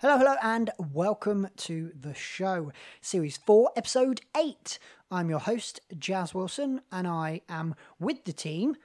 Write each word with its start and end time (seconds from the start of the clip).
Podcast. 0.00 0.08
Hello, 0.08 0.18
hello, 0.18 0.36
and 0.42 0.70
welcome 0.92 1.48
to 1.58 1.92
the 1.98 2.14
show, 2.14 2.72
Series 3.00 3.36
4, 3.38 3.72
Episode 3.76 4.20
8. 4.36 4.78
I'm 5.10 5.28
your 5.30 5.38
host, 5.40 5.80
Jazz 5.98 6.34
Wilson, 6.34 6.80
and 6.90 7.06
I 7.06 7.42
am 7.48 7.74
with 7.98 8.24
the 8.24 8.32
team, 8.32 8.76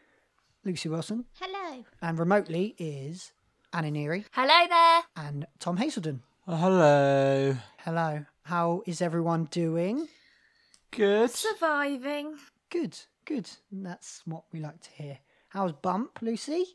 Lucy 0.64 0.90
Wilson, 0.90 1.26
Hello. 1.40 1.84
and 2.02 2.20
remotely 2.20 2.76
is 2.78 3.32
Anna 3.74 3.92
Neary 3.92 4.26
Hello 4.32 4.68
there. 4.68 5.02
and 5.16 5.46
Tom 5.60 5.78
Hazelden. 5.78 6.22
Oh, 6.48 6.56
hello. 6.58 7.58
Hello, 7.80 8.26
how 8.44 8.84
is 8.86 9.02
everyone 9.02 9.46
doing? 9.46 10.08
Good. 10.92 11.32
Surviving. 11.32 12.36
Good, 12.70 12.98
good. 13.26 13.50
That's 13.72 14.22
what 14.26 14.44
we 14.52 14.60
like 14.60 14.82
to 14.82 14.90
hear. 14.92 15.20
How's 15.50 15.72
Bump, 15.74 16.20
Lucy? 16.22 16.66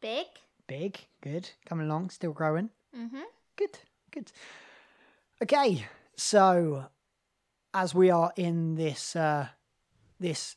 Big. 0.00 0.26
Big, 0.66 0.98
good. 1.20 1.50
Coming 1.66 1.86
along, 1.88 2.10
still 2.10 2.32
growing. 2.32 2.70
Mm-hmm. 2.96 3.18
Good, 3.60 3.78
good. 4.10 4.32
Okay, 5.42 5.84
so 6.16 6.86
as 7.74 7.94
we 7.94 8.08
are 8.08 8.32
in 8.34 8.76
this 8.76 9.14
uh, 9.14 9.48
this 10.18 10.56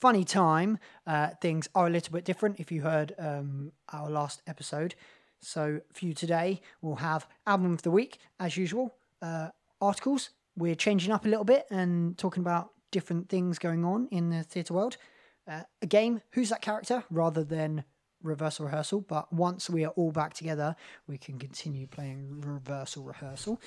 funny 0.00 0.24
time, 0.24 0.78
uh, 1.06 1.28
things 1.40 1.68
are 1.76 1.86
a 1.86 1.90
little 1.90 2.12
bit 2.12 2.24
different. 2.24 2.58
If 2.58 2.72
you 2.72 2.82
heard 2.82 3.14
um, 3.16 3.70
our 3.92 4.10
last 4.10 4.42
episode, 4.48 4.96
so 5.40 5.82
for 5.92 6.04
you 6.04 6.14
today, 6.14 6.60
we'll 6.80 6.96
have 6.96 7.28
album 7.46 7.74
of 7.74 7.82
the 7.82 7.92
week 7.92 8.18
as 8.40 8.56
usual. 8.56 8.92
Uh, 9.20 9.50
articles. 9.80 10.30
We're 10.56 10.74
changing 10.74 11.12
up 11.12 11.24
a 11.24 11.28
little 11.28 11.44
bit 11.44 11.66
and 11.70 12.18
talking 12.18 12.40
about 12.40 12.70
different 12.90 13.28
things 13.28 13.60
going 13.60 13.84
on 13.84 14.08
in 14.10 14.30
the 14.30 14.42
theatre 14.42 14.74
world. 14.74 14.96
Uh, 15.46 15.62
a 15.80 15.86
game, 15.86 16.22
who's 16.32 16.48
that 16.48 16.60
character, 16.60 17.04
rather 17.08 17.44
than 17.44 17.84
reversal 18.22 18.66
rehearsal. 18.66 19.00
But 19.00 19.32
once 19.32 19.68
we 19.68 19.84
are 19.84 19.92
all 19.96 20.12
back 20.12 20.34
together, 20.34 20.76
we 21.06 21.18
can 21.18 21.38
continue 21.38 21.86
playing 21.86 22.40
reversal 22.40 23.04
rehearsal. 23.04 23.60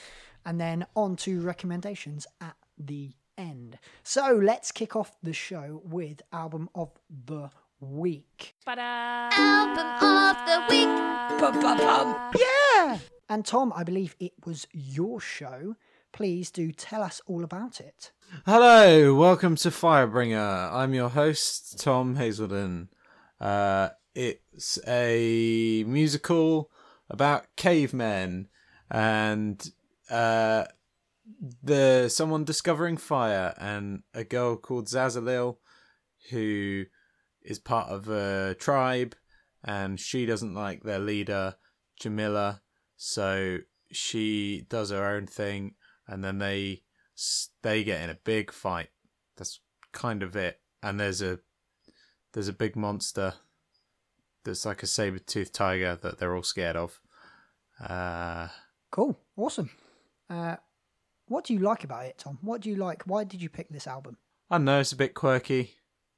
And 0.45 0.59
then 0.59 0.85
on 0.95 1.15
to 1.17 1.41
recommendations 1.41 2.27
at 2.41 2.55
the 2.77 3.13
end. 3.37 3.77
So 4.03 4.39
let's 4.41 4.71
kick 4.71 4.95
off 4.95 5.15
the 5.21 5.33
show 5.33 5.81
with 5.83 6.21
album 6.31 6.69
of 6.75 6.91
the 7.09 7.49
week. 7.79 8.55
Album 8.67 9.87
of 10.01 10.37
the 10.45 10.65
week. 10.69 11.39
Bum, 11.39 11.59
bum, 11.61 11.77
bum. 11.77 12.31
Yeah! 12.37 12.99
And 13.27 13.45
Tom, 13.45 13.73
I 13.75 13.83
believe 13.83 14.15
it 14.19 14.33
was 14.45 14.67
your 14.71 15.19
show. 15.19 15.75
Please 16.11 16.49
do 16.51 16.71
tell 16.71 17.03
us 17.03 17.19
all 17.27 17.43
about 17.43 17.81
it. 17.81 18.11
Hello, 18.45 19.13
welcome 19.15 19.55
to 19.57 19.69
Firebringer. 19.69 20.71
I'm 20.71 20.93
your 20.93 21.09
host, 21.09 21.79
Tom 21.79 22.15
Hazelden. 22.15 22.89
Uh, 23.39 23.89
it's 24.13 24.39
a 24.87 25.83
musical 25.87 26.71
about 27.09 27.45
cavemen 27.55 28.47
and 28.89 29.71
uh, 30.09 30.65
the 31.63 32.07
someone 32.09 32.43
discovering 32.43 32.97
fire 32.97 33.53
and 33.57 34.03
a 34.13 34.23
girl 34.23 34.55
called 34.55 34.87
Zazzalil 34.87 35.57
who 36.29 36.85
is 37.41 37.59
part 37.59 37.89
of 37.89 38.09
a 38.09 38.55
tribe 38.55 39.15
and 39.63 39.99
she 39.99 40.25
doesn't 40.25 40.53
like 40.53 40.83
their 40.83 40.99
leader 40.99 41.55
Jemila. 42.01 42.61
So 42.97 43.59
she 43.91 44.65
does 44.69 44.91
her 44.91 45.05
own 45.05 45.27
thing 45.27 45.75
and 46.07 46.23
then 46.23 46.39
they 46.39 46.83
they 47.61 47.83
get 47.83 48.01
in 48.01 48.09
a 48.09 48.19
big 48.23 48.51
fight. 48.51 48.89
That's 49.37 49.59
kind 49.91 50.23
of 50.23 50.35
it. 50.35 50.59
And 50.83 50.99
there's 50.99 51.21
a 51.21 51.39
there's 52.33 52.47
a 52.47 52.53
big 52.53 52.75
monster 52.75 53.33
that's 54.45 54.65
like 54.65 54.81
a 54.83 54.87
saber-toothed 54.87 55.53
tiger 55.53 55.97
that 56.01 56.17
they're 56.17 56.35
all 56.35 56.43
scared 56.43 56.77
of 56.77 57.01
uh 57.81 58.47
Cool. 58.91 59.19
Awesome. 59.35 59.69
Uh, 60.29 60.55
what 61.27 61.43
do 61.43 61.53
you 61.53 61.59
like 61.59 61.83
about 61.83 62.05
it, 62.05 62.17
Tom? 62.17 62.39
What 62.41 62.61
do 62.61 62.69
you 62.69 62.77
like? 62.77 63.03
Why 63.05 63.25
did 63.25 63.41
you 63.41 63.49
pick 63.49 63.67
this 63.67 63.87
album? 63.87 64.15
I 64.49 64.57
don't 64.57 64.65
know, 64.65 64.79
it's 64.79 64.93
a 64.93 64.95
bit 64.95 65.13
quirky, 65.13 65.73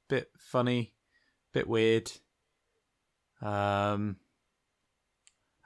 bit 0.08 0.30
funny, 0.38 0.92
bit 1.52 1.66
weird. 1.66 2.12
Um 3.42 4.16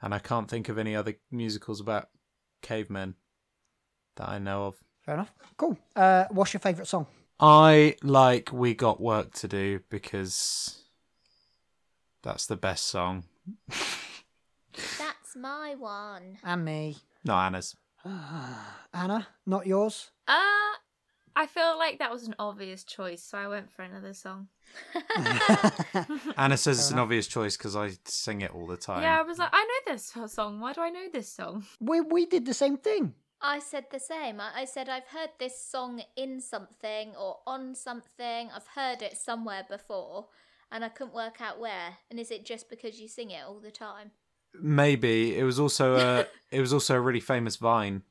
and 0.01 0.13
I 0.13 0.19
can't 0.19 0.49
think 0.49 0.67
of 0.67 0.77
any 0.77 0.95
other 0.95 1.13
musicals 1.31 1.79
about 1.79 2.09
cavemen 2.61 3.15
that 4.17 4.27
I 4.27 4.37
know 4.37 4.65
of. 4.65 4.75
Fair 5.05 5.15
enough. 5.15 5.33
Cool. 5.57 5.77
Uh, 5.95 6.25
what's 6.29 6.53
your 6.53 6.59
favourite 6.59 6.87
song? 6.87 7.07
I 7.39 7.95
like 8.03 8.51
We 8.51 8.73
Got 8.73 8.99
Work 8.99 9.33
to 9.35 9.47
Do 9.47 9.79
because 9.89 10.82
that's 12.23 12.45
the 12.47 12.55
best 12.55 12.87
song. 12.87 13.25
That's 14.97 15.35
my 15.35 15.75
one. 15.77 16.37
And 16.43 16.65
me. 16.65 16.97
No, 17.23 17.35
Anna's. 17.35 17.75
Anna, 18.93 19.27
not 19.45 19.67
yours. 19.67 20.11
Uh, 20.27 20.73
I 21.35 21.47
feel 21.47 21.77
like 21.77 21.99
that 21.99 22.11
was 22.11 22.27
an 22.27 22.35
obvious 22.37 22.83
choice, 22.83 23.23
so 23.23 23.37
I 23.37 23.47
went 23.47 23.71
for 23.71 23.81
another 23.81 24.13
song. 24.13 24.47
Anna 26.37 26.57
says 26.57 26.79
it's 26.79 26.91
an 26.91 26.99
obvious 26.99 27.27
choice 27.27 27.57
because 27.57 27.75
I 27.75 27.91
sing 28.05 28.41
it 28.41 28.53
all 28.53 28.67
the 28.67 28.77
time. 28.77 29.01
Yeah, 29.01 29.19
I 29.19 29.23
was 29.23 29.39
like, 29.39 29.49
I 29.51 29.63
know 29.63 29.93
this 29.93 30.13
song. 30.27 30.59
Why 30.59 30.73
do 30.73 30.81
I 30.81 30.89
know 30.89 31.07
this 31.11 31.29
song? 31.31 31.65
We 31.79 32.01
we 32.01 32.25
did 32.25 32.45
the 32.45 32.53
same 32.53 32.77
thing. 32.77 33.13
I 33.41 33.59
said 33.59 33.85
the 33.91 33.99
same. 33.99 34.39
I, 34.39 34.61
I 34.61 34.65
said 34.65 34.89
I've 34.89 35.07
heard 35.07 35.31
this 35.39 35.59
song 35.59 36.01
in 36.15 36.39
something 36.39 37.13
or 37.19 37.39
on 37.45 37.75
something. 37.75 38.49
I've 38.55 38.67
heard 38.75 39.01
it 39.01 39.17
somewhere 39.17 39.65
before, 39.69 40.27
and 40.73 40.83
I 40.83 40.89
couldn't 40.89 41.13
work 41.13 41.39
out 41.39 41.59
where. 41.59 41.97
And 42.09 42.19
is 42.19 42.31
it 42.31 42.43
just 42.43 42.69
because 42.69 42.99
you 42.99 43.07
sing 43.07 43.29
it 43.31 43.43
all 43.47 43.59
the 43.59 43.71
time? 43.71 44.11
Maybe 44.59 45.37
it 45.37 45.43
was 45.43 45.59
also 45.59 45.95
a 45.95 46.27
it 46.51 46.59
was 46.59 46.73
also 46.73 46.95
a 46.95 46.99
really 46.99 47.19
famous 47.21 47.55
Vine, 47.55 48.01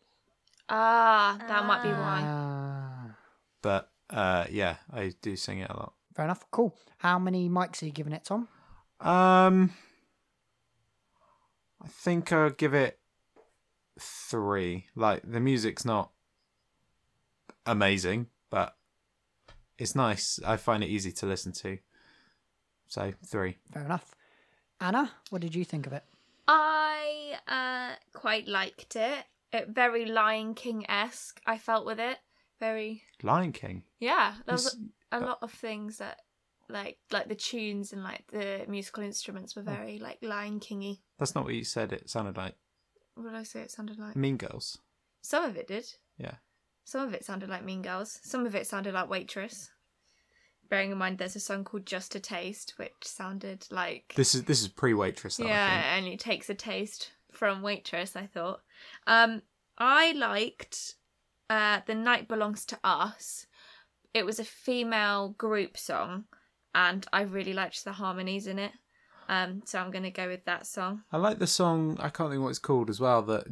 Ah, 0.69 1.37
that 1.47 1.67
might 1.67 1.83
be 1.83 1.89
why. 1.91 2.23
Ah, 2.25 3.17
but 3.61 3.91
uh, 4.09 4.47
yeah, 4.51 4.77
I 4.93 5.13
do 5.21 5.37
sing 5.37 5.59
it 5.59 5.71
a 5.71 5.77
lot. 5.77 5.93
fair 6.15 6.25
enough. 6.25 6.45
Cool. 6.51 6.75
How 6.99 7.19
many 7.19 7.49
mics 7.49 7.83
are 7.83 7.87
you 7.87 7.93
giving 7.93 8.13
it, 8.13 8.25
Tom? 8.25 8.49
Um, 9.01 9.73
I 11.83 11.89
think 11.89 12.33
I'll 12.33 12.51
give 12.51 12.75
it 12.75 12.99
three. 14.01 14.87
Like 14.95 15.23
the 15.25 15.41
music's 15.41 15.85
not 15.85 16.11
amazing, 17.67 18.29
but 18.51 18.77
it's 19.79 19.95
nice. 19.95 20.39
I 20.47 20.57
find 20.57 20.83
it 20.83 20.89
easy 20.89 21.13
to 21.13 21.27
listen 21.27 21.53
to. 21.53 21.79
So 22.89 23.13
three. 23.25 23.59
Fair 23.73 23.85
enough. 23.85 24.15
Anna, 24.81 25.11
what 25.31 25.41
did 25.43 25.55
you 25.55 25.65
think 25.65 25.87
of 25.87 25.93
it? 25.93 26.05
I 26.49 27.35
uh 27.47 27.95
quite 28.19 28.49
liked 28.49 28.97
it. 28.97 29.25
It 29.53 29.69
very 29.69 30.07
Lion 30.07 30.55
King 30.55 30.89
esque. 30.91 31.41
I 31.47 31.59
felt 31.59 31.87
with 31.87 32.01
it 32.01 32.19
very. 32.59 33.03
Lion 33.23 33.53
King. 33.53 33.85
Yeah, 34.01 34.35
there 34.47 34.55
was 34.55 34.77
a, 35.13 35.19
a 35.19 35.21
lot 35.21 35.39
of 35.43 35.53
things 35.53 35.99
that 35.99 36.21
like 36.69 36.99
like 37.11 37.29
the 37.29 37.35
tunes 37.35 37.93
and 37.93 38.03
like 38.03 38.25
the 38.33 38.65
musical 38.69 39.03
instruments 39.03 39.55
were 39.55 39.63
very 39.63 39.99
like 39.99 40.19
Lion 40.23 40.59
Kingy. 40.61 41.01
That's 41.19 41.35
not 41.35 41.45
what 41.45 41.55
you 41.55 41.65
said. 41.65 41.93
It 41.93 42.09
sounded 42.11 42.37
like 42.37 42.55
What 43.15 43.25
did 43.31 43.35
I 43.39 43.43
say? 43.45 43.61
It 43.61 43.71
sounded 43.71 43.99
like 43.99 44.17
Mean 44.17 44.37
Girls. 44.37 44.79
some 45.23 45.45
of 45.45 45.57
it 45.57 45.67
did. 45.69 45.87
Yeah. 46.19 46.37
Some 46.85 47.07
of 47.07 47.15
it 47.15 47.25
sounded 47.25 47.49
like 47.49 47.65
Mean 47.65 47.83
Girls. 47.83 48.19
Some 48.23 48.45
of 48.47 48.55
it 48.55 48.67
sounded 48.67 48.95
like 48.95 49.09
Waitress. 49.09 49.71
Bearing 50.73 50.91
in 50.91 50.97
mind, 50.97 51.19
there's 51.19 51.37
a 51.37 51.41
song 51.41 51.65
called 51.65 51.85
Just 51.85 52.15
a 52.15 52.19
Taste, 52.19 52.73
which 52.79 52.95
sounded 53.03 53.67
like 53.71 54.15
This 54.17 54.35
is 54.35 54.45
this 54.45 54.63
is 54.63 54.69
pre 54.69 54.95
Waitress. 54.95 55.37
though, 55.37 55.45
I 55.45 55.49
think. 55.49 55.55
yeah, 55.55 55.97
and 55.97 56.07
it 56.07 56.19
takes 56.19 56.49
a 56.49 56.55
taste 56.55 57.11
from 57.31 57.61
Waitress. 57.61 58.17
I 58.17 58.25
thought. 58.25 58.63
Um, 59.07 59.43
I 59.77 60.13
liked 60.13 60.95
uh, 61.51 61.81
"The 61.85 61.95
Night 61.95 62.27
Belongs 62.27 62.65
to 62.65 62.79
Us." 62.83 63.47
It 64.15 64.25
was 64.25 64.39
a 64.39 64.45
female 64.47 65.35
group 65.37 65.77
song, 65.77 66.25
and 66.75 67.07
I 67.13 67.21
really 67.21 67.53
liked 67.53 67.85
the 67.85 67.93
harmonies 67.93 68.47
in 68.47 68.59
it. 68.59 68.73
Um, 69.29 69.61
so 69.67 69.79
I'm 69.79 69.91
gonna 69.91 70.11
go 70.11 70.27
with 70.27 70.47
that 70.47 70.67
song. 70.67 71.03
I 71.13 71.19
like 71.19 71.39
the 71.39 71.47
song. 71.47 71.99
I 72.01 72.09
can't 72.09 72.31
think 72.31 72.43
what 72.43 72.49
it's 72.49 72.59
called 72.59 72.89
as 72.89 72.99
well. 72.99 73.21
That 73.21 73.45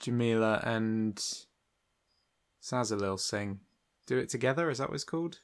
Jemila 0.00 0.66
and 0.66 1.22
Zazzalil 2.62 3.20
sing. 3.20 3.60
Do 4.06 4.16
it 4.16 4.30
together. 4.30 4.70
Is 4.70 4.78
that 4.78 4.88
what 4.88 4.94
it's 4.94 5.04
called? 5.04 5.40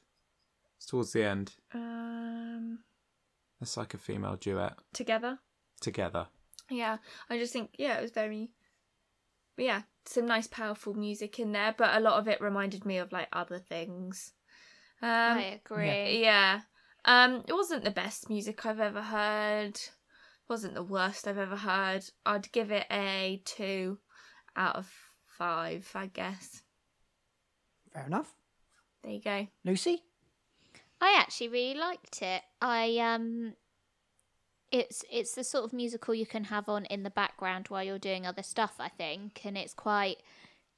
It's 0.85 0.91
towards 0.91 1.13
the 1.13 1.23
end. 1.23 1.55
Um, 1.73 2.77
It's 3.59 3.75
like 3.75 3.95
a 3.95 3.97
female 3.97 4.35
duet 4.35 4.77
together. 4.93 5.39
together. 5.81 6.27
Yeah, 6.69 6.97
I 7.27 7.39
just 7.39 7.53
think 7.53 7.71
yeah, 7.79 7.97
it 7.97 8.03
was 8.03 8.11
very 8.11 8.51
yeah, 9.57 9.81
some 10.05 10.27
nice 10.27 10.45
powerful 10.45 10.93
music 10.93 11.39
in 11.39 11.53
there, 11.53 11.73
but 11.75 11.95
a 11.97 11.99
lot 11.99 12.19
of 12.19 12.27
it 12.27 12.39
reminded 12.39 12.85
me 12.85 12.99
of 12.99 13.11
like 13.11 13.29
other 13.33 13.57
things. 13.57 14.33
Um 15.01 15.09
I 15.39 15.59
agree. 15.65 16.21
yeah. 16.21 16.61
Um 17.03 17.41
it 17.47 17.53
wasn't 17.53 17.83
the 17.83 17.89
best 17.89 18.29
music 18.29 18.63
I've 18.63 18.79
ever 18.79 19.01
heard. 19.01 19.73
It 19.77 19.91
Wasn't 20.49 20.75
the 20.75 20.83
worst 20.83 21.27
I've 21.27 21.39
ever 21.39 21.55
heard. 21.57 22.03
I'd 22.27 22.51
give 22.51 22.69
it 22.69 22.85
a 22.91 23.41
2 23.45 23.97
out 24.55 24.75
of 24.75 24.87
5, 25.25 25.91
I 25.95 26.05
guess. 26.05 26.61
Fair 27.91 28.05
enough. 28.05 28.35
There 29.01 29.13
you 29.13 29.21
go. 29.21 29.47
Lucy? 29.63 30.03
I 31.01 31.15
actually 31.19 31.49
really 31.49 31.79
liked 31.79 32.21
it. 32.21 32.41
I 32.61 32.97
um 32.97 33.53
it's 34.71 35.03
it's 35.11 35.35
the 35.35 35.43
sort 35.43 35.65
of 35.65 35.73
musical 35.73 36.13
you 36.13 36.25
can 36.25 36.45
have 36.45 36.67
on 36.67 36.85
in 36.85 37.03
the 37.03 37.09
background 37.09 37.67
while 37.69 37.83
you're 37.83 37.99
doing 37.99 38.25
other 38.25 38.43
stuff, 38.43 38.75
I 38.79 38.89
think, 38.89 39.41
and 39.45 39.57
it's 39.57 39.73
quite 39.73 40.17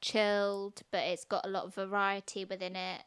chilled, 0.02 0.82
but 0.92 1.04
it's 1.04 1.26
got 1.26 1.46
a 1.46 1.50
lot 1.50 1.66
of 1.66 1.76
variety 1.76 2.46
within 2.46 2.76
it. 2.76 3.02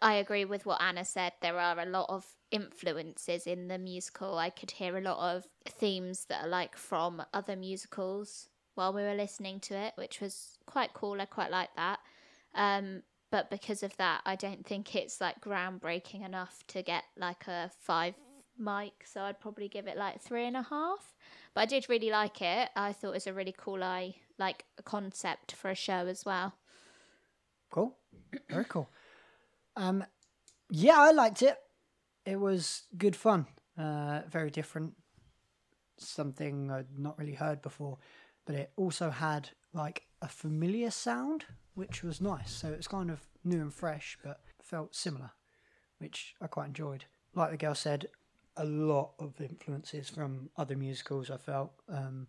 I 0.00 0.14
agree 0.14 0.44
with 0.44 0.64
what 0.64 0.80
Anna 0.80 1.04
said. 1.04 1.32
There 1.40 1.58
are 1.58 1.78
a 1.78 1.86
lot 1.86 2.06
of 2.08 2.26
influences 2.50 3.46
in 3.46 3.68
the 3.68 3.78
musical. 3.78 4.38
I 4.38 4.50
could 4.50 4.70
hear 4.70 4.96
a 4.96 5.00
lot 5.00 5.36
of 5.36 5.46
themes 5.68 6.26
that 6.26 6.44
are 6.44 6.48
like 6.48 6.76
from 6.76 7.22
other 7.34 7.56
musicals 7.56 8.48
while 8.74 8.92
we 8.92 9.02
were 9.02 9.14
listening 9.14 9.60
to 9.60 9.74
it, 9.74 9.94
which 9.96 10.20
was 10.20 10.58
quite 10.66 10.94
cool. 10.94 11.20
I 11.20 11.24
quite 11.24 11.50
like 11.50 11.74
that. 11.76 11.98
Um, 12.54 13.02
but 13.32 13.48
because 13.48 13.82
of 13.82 13.96
that, 13.96 14.20
I 14.26 14.36
don't 14.36 14.64
think 14.64 14.94
it's 14.94 15.18
like 15.18 15.40
groundbreaking 15.40 16.22
enough 16.22 16.62
to 16.68 16.82
get 16.82 17.04
like 17.16 17.48
a 17.48 17.70
five 17.80 18.14
mic. 18.58 19.06
So 19.06 19.22
I'd 19.22 19.40
probably 19.40 19.68
give 19.68 19.86
it 19.86 19.96
like 19.96 20.20
three 20.20 20.46
and 20.46 20.54
a 20.54 20.62
half. 20.62 21.14
But 21.54 21.62
I 21.62 21.66
did 21.66 21.88
really 21.88 22.10
like 22.10 22.42
it. 22.42 22.68
I 22.76 22.92
thought 22.92 23.08
it 23.08 23.14
was 23.14 23.26
a 23.26 23.32
really 23.32 23.54
cool 23.56 23.82
eye, 23.82 24.16
like 24.38 24.66
a 24.76 24.82
concept 24.82 25.52
for 25.52 25.70
a 25.70 25.74
show 25.74 26.06
as 26.06 26.26
well. 26.26 26.52
Cool. 27.70 27.96
Very 28.50 28.66
cool. 28.66 28.90
Um, 29.76 30.04
yeah, 30.68 30.98
I 30.98 31.12
liked 31.12 31.40
it. 31.40 31.56
It 32.26 32.38
was 32.38 32.82
good 32.98 33.16
fun. 33.16 33.46
Uh, 33.78 34.20
very 34.28 34.50
different. 34.50 34.92
Something 35.96 36.70
I'd 36.70 36.98
not 36.98 37.18
really 37.18 37.34
heard 37.34 37.62
before, 37.62 37.96
but 38.44 38.54
it 38.54 38.72
also 38.76 39.10
had 39.10 39.50
like 39.72 40.06
a 40.20 40.28
familiar 40.28 40.90
sound, 40.90 41.44
which 41.74 42.02
was 42.02 42.20
nice. 42.20 42.50
So 42.50 42.68
it's 42.68 42.88
kind 42.88 43.10
of 43.10 43.20
new 43.44 43.60
and 43.60 43.72
fresh, 43.72 44.18
but 44.22 44.40
felt 44.62 44.94
similar, 44.94 45.30
which 45.98 46.34
I 46.40 46.46
quite 46.46 46.66
enjoyed. 46.68 47.04
Like 47.34 47.50
the 47.50 47.56
girl 47.56 47.74
said, 47.74 48.06
a 48.56 48.64
lot 48.64 49.12
of 49.18 49.40
influences 49.40 50.10
from 50.10 50.50
other 50.56 50.76
musicals. 50.76 51.30
I 51.30 51.38
felt 51.38 51.72
um, 51.88 52.26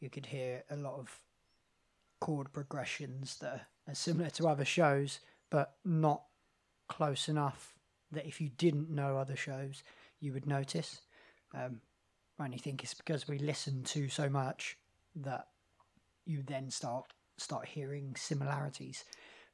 you 0.00 0.10
could 0.10 0.26
hear 0.26 0.64
a 0.70 0.76
lot 0.76 0.98
of 0.98 1.18
chord 2.20 2.52
progressions 2.52 3.38
that 3.38 3.66
are 3.88 3.94
similar 3.94 4.30
to 4.30 4.48
other 4.48 4.64
shows, 4.64 5.20
but 5.50 5.76
not 5.84 6.24
close 6.88 7.28
enough 7.28 7.74
that 8.10 8.26
if 8.26 8.40
you 8.40 8.50
didn't 8.50 8.90
know 8.90 9.16
other 9.16 9.36
shows, 9.36 9.82
you 10.20 10.32
would 10.32 10.46
notice. 10.46 11.00
Um, 11.54 11.80
I 12.38 12.44
only 12.44 12.58
think 12.58 12.82
it's 12.82 12.94
because 12.94 13.26
we 13.26 13.38
listen 13.38 13.82
to 13.84 14.08
so 14.08 14.28
much 14.28 14.76
that 15.16 15.46
you 16.24 16.42
then 16.42 16.70
start 16.70 17.12
start 17.38 17.66
hearing 17.66 18.14
similarities 18.16 19.04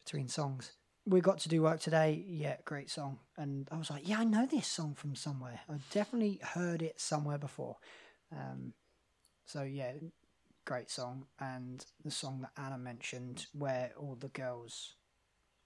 between 0.04 0.28
songs. 0.28 0.72
We 1.06 1.20
got 1.20 1.38
to 1.40 1.48
do 1.48 1.62
work 1.62 1.80
today. 1.80 2.22
Yeah, 2.26 2.56
great 2.64 2.90
song. 2.90 3.18
And 3.36 3.66
I 3.70 3.76
was 3.76 3.90
like, 3.90 4.06
yeah, 4.06 4.18
I 4.18 4.24
know 4.24 4.46
this 4.46 4.66
song 4.66 4.94
from 4.94 5.14
somewhere. 5.14 5.60
I 5.68 5.74
definitely 5.90 6.40
heard 6.42 6.82
it 6.82 7.00
somewhere 7.00 7.38
before. 7.38 7.76
Um, 8.30 8.74
so 9.46 9.62
yeah, 9.62 9.92
great 10.66 10.90
song. 10.90 11.26
And 11.40 11.84
the 12.04 12.10
song 12.10 12.42
that 12.42 12.62
Anna 12.62 12.76
mentioned, 12.76 13.46
where 13.52 13.92
all 13.96 14.16
the 14.20 14.28
girls 14.28 14.96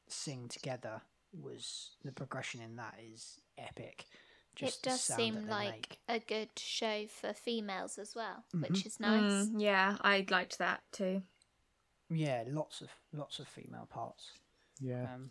sing 0.08 0.48
together, 0.48 1.02
was 1.32 1.92
the 2.04 2.12
progression 2.12 2.60
in 2.60 2.76
that 2.76 2.94
is 3.12 3.40
epic. 3.58 4.04
Just 4.54 4.78
it 4.78 4.82
the 4.82 4.90
does 4.90 5.00
sound 5.00 5.16
seem 5.20 5.34
that 5.34 5.44
they 5.46 5.50
like 5.50 5.98
make. 6.08 6.22
a 6.22 6.26
good 6.26 6.50
show 6.58 7.06
for 7.08 7.32
females 7.32 7.98
as 7.98 8.14
well, 8.14 8.44
Mhm. 8.54 8.68
which 8.68 8.84
is 8.86 9.00
nice. 9.00 9.46
Mm, 9.48 9.60
yeah, 9.60 9.96
I 10.02 10.26
liked 10.30 10.58
that 10.58 10.82
too. 10.92 11.22
yeah, 12.10 12.44
lots 12.46 12.80
of 12.82 12.88
lots 13.12 13.38
of 13.38 13.48
female 13.48 13.86
parts. 13.90 14.32
Yeah. 14.80 15.14
Um, 15.14 15.30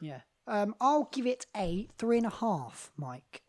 yeah. 0.00 0.20
Um, 0.46 0.74
I'll 0.80 1.04
give 1.12 1.26
it 1.26 1.46
a 1.56 1.88
three 1.96 2.18
and 2.18 2.26
a 2.26 2.30
half, 2.30 2.90
Mike. 2.96 3.42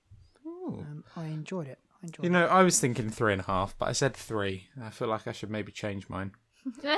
Um, 0.46 1.04
I 1.16 1.26
enjoyed 1.26 1.68
it. 1.68 1.80
I 2.02 2.06
enjoyed 2.06 2.24
You 2.24 2.30
know, 2.30 2.46
I 2.46 2.62
was 2.64 2.80
thinking 2.80 3.10
three 3.10 3.34
and 3.34 3.42
a 3.42 3.46
half, 3.46 3.78
but 3.78 3.90
I 3.90 3.92
said 3.92 4.16
three. 4.16 4.70
I 4.81 4.90
feel 4.92 5.08
like 5.08 5.28
I 5.28 5.31
should 5.31 5.50
maybe 5.50 5.72
change 5.72 6.08
mine. 6.10 6.31
Three 6.81 6.92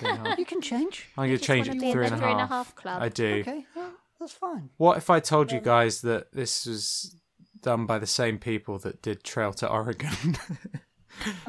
and 0.00 0.06
a 0.08 0.16
half. 0.16 0.26
it. 0.32 0.38
You 0.40 0.44
can 0.46 0.60
change. 0.60 1.08
I'm 1.16 1.28
going 1.28 1.38
to 1.38 1.44
change 1.44 1.68
it 1.68 1.72
be 1.74 1.78
to 1.80 1.86
in 1.86 1.92
three 1.92 2.06
the 2.08 2.12
and 2.12 2.14
a 2.14 2.18
three 2.18 2.32
and 2.32 2.40
a 2.40 2.46
half. 2.46 2.66
half 2.68 2.74
club. 2.74 3.02
I 3.02 3.08
do. 3.08 3.40
Okay, 3.46 3.66
well, 3.76 3.92
that's 4.18 4.32
fine. 4.32 4.70
What 4.78 4.96
if 4.96 5.10
I 5.10 5.20
told 5.20 5.52
you 5.52 5.60
guys 5.60 6.00
that 6.00 6.32
this 6.32 6.66
was 6.66 7.14
done 7.62 7.86
by 7.86 7.98
the 7.98 8.06
same 8.06 8.38
people 8.38 8.78
that 8.80 9.00
did 9.02 9.24
Trail 9.24 9.52
to 9.54 9.68
Oregon? 9.68 10.36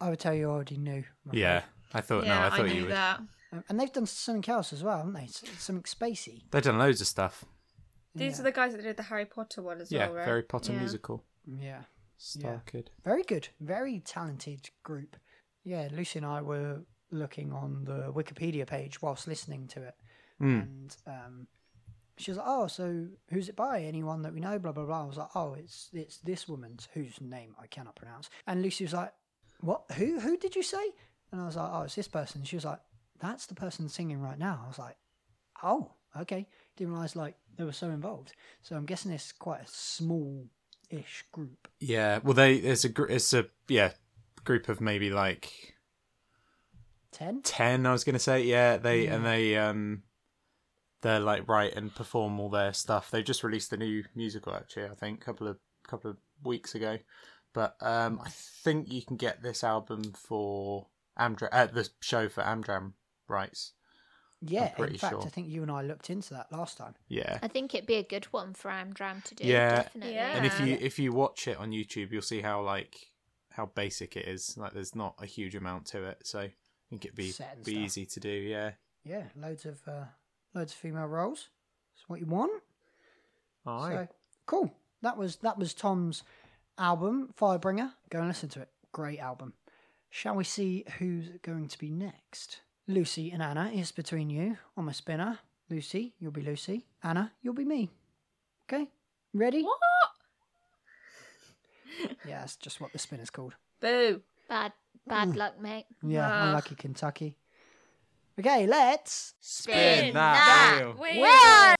I 0.00 0.08
would 0.08 0.18
tell 0.18 0.34
you 0.34 0.48
I 0.48 0.52
already 0.52 0.78
knew. 0.78 1.04
Yeah. 1.32 1.62
I 1.92 2.00
thought 2.00 2.24
yeah, 2.24 2.40
no, 2.40 2.46
I 2.46 2.50
thought 2.56 2.66
knew 2.66 2.74
you 2.74 2.82
would. 2.84 2.92
that. 2.92 3.20
Um, 3.52 3.64
and 3.68 3.80
they've 3.80 3.92
done 3.92 4.06
something 4.06 4.48
else 4.52 4.72
as 4.72 4.82
well, 4.82 4.98
haven't 4.98 5.12
they? 5.14 5.26
Something 5.26 5.82
spacey. 5.82 6.42
They've 6.50 6.62
done 6.62 6.78
loads 6.78 7.00
of 7.00 7.06
stuff. 7.08 7.44
These 8.14 8.34
Yeah. 8.36 8.40
are 8.40 8.44
the 8.44 8.52
guys 8.52 8.72
that 8.72 8.82
did 8.82 8.96
the 8.96 9.02
Harry 9.04 9.24
Potter 9.26 9.62
one 9.62 9.80
as 9.80 9.90
yeah, 9.90 10.06
well, 10.06 10.16
right? 10.16 10.24
Harry 10.26 10.42
Potter 10.42 10.72
Yeah. 10.72 10.78
musical. 10.78 11.24
Yeah. 11.46 11.82
Star 12.16 12.52
Yeah. 12.52 12.58
Kid. 12.66 12.90
Very 13.04 13.22
good. 13.24 13.48
Very 13.60 14.00
talented 14.00 14.70
group. 14.82 15.16
Yeah, 15.64 15.88
Lucy 15.92 16.18
and 16.20 16.26
I 16.26 16.42
were 16.42 16.82
looking 17.10 17.52
on 17.52 17.84
the 17.84 18.12
Wikipedia 18.12 18.66
page 18.66 19.02
whilst 19.02 19.26
listening 19.26 19.66
to 19.68 19.82
it. 19.82 19.94
Mm. 20.40 20.62
And 20.62 20.96
um, 21.06 21.46
she 22.20 22.30
was 22.30 22.38
like, 22.38 22.46
"Oh, 22.48 22.66
so 22.66 23.06
who's 23.30 23.48
it 23.48 23.56
by? 23.56 23.82
Anyone 23.82 24.22
that 24.22 24.32
we 24.34 24.40
know?" 24.40 24.58
Blah 24.58 24.72
blah 24.72 24.84
blah. 24.84 25.02
I 25.02 25.06
was 25.06 25.16
like, 25.16 25.34
"Oh, 25.34 25.54
it's 25.54 25.88
it's 25.92 26.18
this 26.18 26.46
woman's 26.48 26.88
whose 26.94 27.20
name 27.20 27.54
I 27.60 27.66
cannot 27.66 27.96
pronounce." 27.96 28.30
And 28.46 28.62
Lucy 28.62 28.84
was 28.84 28.92
like, 28.94 29.12
"What? 29.60 29.84
Who? 29.96 30.20
Who 30.20 30.36
did 30.36 30.54
you 30.56 30.62
say?" 30.62 30.92
And 31.32 31.40
I 31.40 31.46
was 31.46 31.56
like, 31.56 31.70
"Oh, 31.72 31.82
it's 31.82 31.94
this 31.94 32.08
person." 32.08 32.44
She 32.44 32.56
was 32.56 32.64
like, 32.64 32.80
"That's 33.20 33.46
the 33.46 33.54
person 33.54 33.88
singing 33.88 34.20
right 34.20 34.38
now." 34.38 34.60
I 34.64 34.68
was 34.68 34.78
like, 34.78 34.96
"Oh, 35.62 35.92
okay." 36.20 36.46
Didn't 36.76 36.92
realize 36.92 37.16
like 37.16 37.36
they 37.56 37.64
were 37.64 37.72
so 37.72 37.90
involved. 37.90 38.32
So 38.62 38.76
I'm 38.76 38.86
guessing 38.86 39.12
it's 39.12 39.32
quite 39.32 39.60
a 39.62 39.66
small-ish 39.66 41.24
group. 41.32 41.68
Yeah, 41.78 42.20
well, 42.22 42.34
they 42.34 42.54
it's 42.56 42.84
a 42.84 43.02
it's 43.04 43.32
a 43.32 43.46
yeah 43.68 43.92
group 44.44 44.68
of 44.68 44.80
maybe 44.80 45.10
like 45.10 45.74
Ten. 47.12 47.42
ten. 47.42 47.86
I 47.86 47.92
was 47.92 48.04
gonna 48.04 48.18
say 48.18 48.42
yeah. 48.44 48.76
They 48.76 49.04
Yeah. 49.04 49.16
and 49.16 49.26
they 49.26 49.56
um 49.56 50.02
they're 51.02 51.20
like 51.20 51.48
write 51.48 51.74
and 51.74 51.94
perform 51.94 52.38
all 52.40 52.50
their 52.50 52.72
stuff. 52.72 53.10
They 53.10 53.22
just 53.22 53.42
released 53.44 53.72
a 53.72 53.76
new 53.76 54.04
musical 54.14 54.54
actually. 54.54 54.86
I 54.86 54.94
think 54.94 55.20
a 55.20 55.24
couple 55.24 55.48
of 55.48 55.58
couple 55.88 56.10
of 56.10 56.16
weeks 56.44 56.74
ago, 56.74 56.98
but 57.52 57.76
um 57.80 58.20
I 58.24 58.28
think 58.30 58.92
you 58.92 59.02
can 59.02 59.16
get 59.16 59.42
this 59.42 59.64
album 59.64 60.12
for 60.12 60.86
Amdram 61.18 61.48
uh, 61.52 61.66
the 61.66 61.88
show 62.00 62.28
for 62.28 62.42
Amdram 62.42 62.92
rights. 63.28 63.72
Yeah, 64.42 64.72
in 64.78 64.96
fact, 64.96 65.12
sure. 65.12 65.22
I 65.22 65.28
think 65.28 65.48
you 65.48 65.60
and 65.62 65.70
I 65.70 65.82
looked 65.82 66.08
into 66.08 66.32
that 66.32 66.50
last 66.50 66.78
time. 66.78 66.94
Yeah. 67.08 67.38
I 67.42 67.48
think 67.48 67.74
it'd 67.74 67.86
be 67.86 67.96
a 67.96 68.02
good 68.02 68.24
one 68.26 68.54
for 68.54 68.70
Amdram 68.70 69.22
to 69.24 69.34
do. 69.34 69.44
Yeah. 69.44 69.82
definitely. 69.82 70.14
Yeah. 70.14 70.34
And 70.34 70.46
if 70.46 70.58
you 70.60 70.78
if 70.80 70.98
you 70.98 71.12
watch 71.12 71.46
it 71.46 71.58
on 71.58 71.72
YouTube, 71.72 72.10
you'll 72.10 72.22
see 72.22 72.40
how 72.40 72.62
like 72.62 73.10
how 73.50 73.66
basic 73.66 74.16
it 74.16 74.26
is. 74.26 74.56
Like 74.56 74.72
there's 74.72 74.94
not 74.94 75.14
a 75.18 75.26
huge 75.26 75.54
amount 75.54 75.86
to 75.88 76.04
it, 76.04 76.22
so 76.24 76.40
I 76.40 76.52
think 76.88 77.04
it'd 77.04 77.16
be 77.16 77.24
be 77.24 77.32
stuff. 77.32 77.68
easy 77.68 78.06
to 78.06 78.20
do. 78.20 78.30
Yeah. 78.30 78.72
Yeah, 79.04 79.24
loads 79.36 79.64
of 79.64 79.80
uh, 79.86 80.04
loads 80.54 80.72
of 80.72 80.78
female 80.78 81.06
roles. 81.06 81.48
That's 81.94 82.08
what 82.08 82.20
you 82.20 82.26
want. 82.26 82.62
So 83.64 84.08
cool. 84.46 84.72
That 85.02 85.16
was 85.16 85.36
that 85.36 85.58
was 85.58 85.74
Tom's 85.74 86.22
album, 86.78 87.32
Firebringer. 87.38 87.92
Go 88.10 88.18
and 88.20 88.28
listen 88.28 88.48
to 88.50 88.62
it. 88.62 88.68
Great 88.92 89.18
album. 89.20 89.52
Shall 90.10 90.34
we 90.34 90.44
see 90.44 90.84
who's 90.98 91.28
going 91.42 91.68
to 91.68 91.78
be 91.78 91.90
next? 91.90 92.60
Lucy 92.88 93.30
and 93.30 93.42
Anna 93.42 93.70
is 93.72 93.92
between 93.92 94.30
you 94.30 94.58
on 94.76 94.86
my 94.86 94.92
spinner. 94.92 95.38
Lucy, 95.68 96.14
you'll 96.18 96.32
be 96.32 96.42
Lucy. 96.42 96.86
Anna, 97.04 97.30
you'll 97.42 97.54
be 97.54 97.64
me. 97.64 97.88
Okay? 98.64 98.88
Ready? 99.32 99.62
What? 99.62 99.78
Yeah, 102.26 102.40
that's 102.40 102.56
just 102.56 102.80
what 102.80 102.92
the 102.92 102.98
spinner's 102.98 103.30
called. 103.30 103.54
Boo. 103.80 104.20
Bad 104.48 104.72
bad 105.06 105.36
luck, 105.36 105.60
mate. 105.60 105.86
Yeah, 106.02 106.28
Ah. 106.30 106.46
unlucky 106.48 106.74
Kentucky. 106.74 107.36
Okay, 108.40 108.66
let's 108.66 109.34
Spin 109.40 110.14
that 110.14 110.94
wheel. 110.98 111.20
Wheel. 111.20 111.74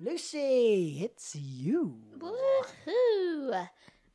Lucy, 0.00 1.00
it's 1.02 1.34
you. 1.34 1.98
Woohoo! 2.18 3.50
Go 3.50 3.66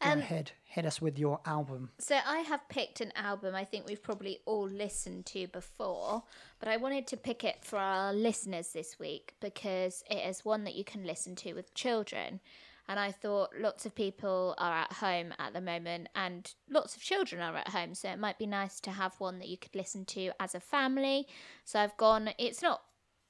Um, 0.09 0.19
ahead, 0.19 0.51
hit 0.63 0.85
us 0.85 1.01
with 1.01 1.19
your 1.19 1.41
album. 1.45 1.91
So 1.99 2.17
I 2.25 2.39
have 2.39 2.67
picked 2.69 3.01
an 3.01 3.11
album 3.15 3.53
I 3.55 3.65
think 3.65 3.85
we've 3.85 4.01
probably 4.03 4.39
all 4.45 4.67
listened 4.67 5.25
to 5.27 5.47
before, 5.47 6.23
but 6.59 6.69
I 6.69 6.77
wanted 6.77 7.07
to 7.07 7.17
pick 7.17 7.43
it 7.43 7.63
for 7.63 7.77
our 7.77 8.13
listeners 8.13 8.69
this 8.69 8.97
week 8.97 9.33
because 9.41 10.03
it 10.09 10.15
is 10.27 10.45
one 10.45 10.63
that 10.63 10.75
you 10.75 10.83
can 10.85 11.05
listen 11.05 11.35
to 11.37 11.53
with 11.53 11.73
children. 11.73 12.39
And 12.87 12.99
I 12.99 13.11
thought 13.11 13.51
lots 13.57 13.85
of 13.85 13.95
people 13.95 14.55
are 14.57 14.73
at 14.73 14.93
home 14.93 15.33
at 15.39 15.53
the 15.53 15.61
moment 15.61 16.09
and 16.15 16.51
lots 16.69 16.95
of 16.95 17.01
children 17.01 17.41
are 17.41 17.55
at 17.55 17.69
home, 17.69 17.95
so 17.95 18.09
it 18.09 18.19
might 18.19 18.37
be 18.37 18.45
nice 18.45 18.79
to 18.81 18.91
have 18.91 19.19
one 19.19 19.39
that 19.39 19.47
you 19.47 19.57
could 19.57 19.73
listen 19.75 20.03
to 20.05 20.31
as 20.39 20.53
a 20.53 20.59
family. 20.59 21.25
So 21.63 21.79
I've 21.79 21.95
gone, 21.95 22.31
it's 22.37 22.61
not 22.61 22.81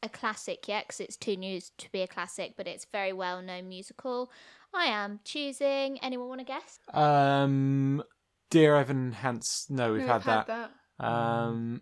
a 0.02 0.10
classic 0.10 0.68
yet 0.68 0.88
because 0.88 1.00
it's 1.00 1.18
too 1.18 1.36
new 1.36 1.62
to 1.78 1.92
be 1.92 2.02
a 2.02 2.08
classic, 2.08 2.54
but 2.58 2.68
it's 2.68 2.86
a 2.86 2.88
very 2.92 3.14
well 3.14 3.42
known 3.42 3.70
musical. 3.70 4.32
I 4.74 4.86
am 4.86 5.20
choosing, 5.24 6.00
anyone 6.02 6.30
want 6.30 6.42
to 6.42 6.46
guess? 6.46 6.80
Um, 6.92 8.04
Dear 8.50 8.76
Evan 8.76 9.12
Hans. 9.12 9.68
No, 9.70 9.92
we've 9.94 10.02
We've 10.02 10.10
had, 10.10 10.22
had 10.24 10.48
that. 10.48 10.72
that. 11.00 11.06
Um, 11.06 11.82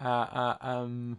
uh, 0.00 0.08
uh, 0.08 0.56
um, 0.60 1.18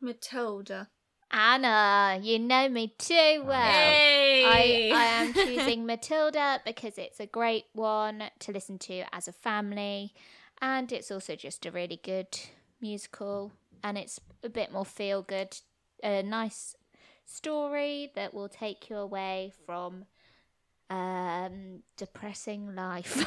Matilda. 0.00 0.88
Anna, 1.32 2.18
you 2.22 2.38
know 2.38 2.68
me 2.68 2.94
too 2.98 3.42
well. 3.44 3.92
I, 4.42 4.90
I 4.92 5.04
am 5.04 5.34
choosing 5.44 5.86
Matilda 5.86 6.60
because 6.64 6.98
it's 6.98 7.20
a 7.20 7.26
great 7.26 7.66
one 7.72 8.24
to 8.40 8.52
listen 8.52 8.78
to 8.78 9.04
as 9.12 9.28
a 9.28 9.32
family, 9.32 10.12
and 10.60 10.90
it's 10.90 11.10
also 11.10 11.36
just 11.36 11.66
a 11.66 11.70
really 11.70 12.00
good 12.02 12.38
musical, 12.80 13.52
and 13.84 13.96
it's 13.96 14.20
a 14.42 14.48
bit 14.48 14.72
more 14.72 14.84
feel 14.84 15.22
good, 15.22 15.56
a 16.02 16.22
nice 16.22 16.74
story 17.24 18.10
that 18.14 18.34
will 18.34 18.48
take 18.48 18.90
you 18.90 18.96
away 18.96 19.52
from 19.66 20.06
um, 20.88 21.82
depressing 21.96 22.74
life. 22.74 23.24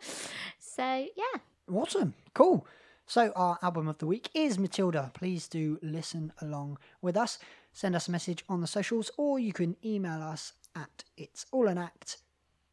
so 0.58 1.06
yeah, 1.16 1.40
Awesome. 1.72 2.14
Cool. 2.34 2.66
So, 3.06 3.32
our 3.36 3.58
album 3.62 3.88
of 3.88 3.98
the 3.98 4.06
week 4.06 4.30
is 4.32 4.58
Matilda. 4.58 5.10
Please 5.14 5.48
do 5.48 5.78
listen 5.82 6.32
along 6.40 6.78
with 7.02 7.16
us. 7.16 7.38
Send 7.72 7.94
us 7.94 8.08
a 8.08 8.10
message 8.10 8.44
on 8.48 8.60
the 8.60 8.66
socials, 8.66 9.10
or 9.18 9.38
you 9.38 9.52
can 9.52 9.76
email 9.84 10.22
us 10.22 10.54
at 10.74 11.04
it's 11.16 11.44
all 11.52 11.68
an 11.68 11.78
act 11.78 12.18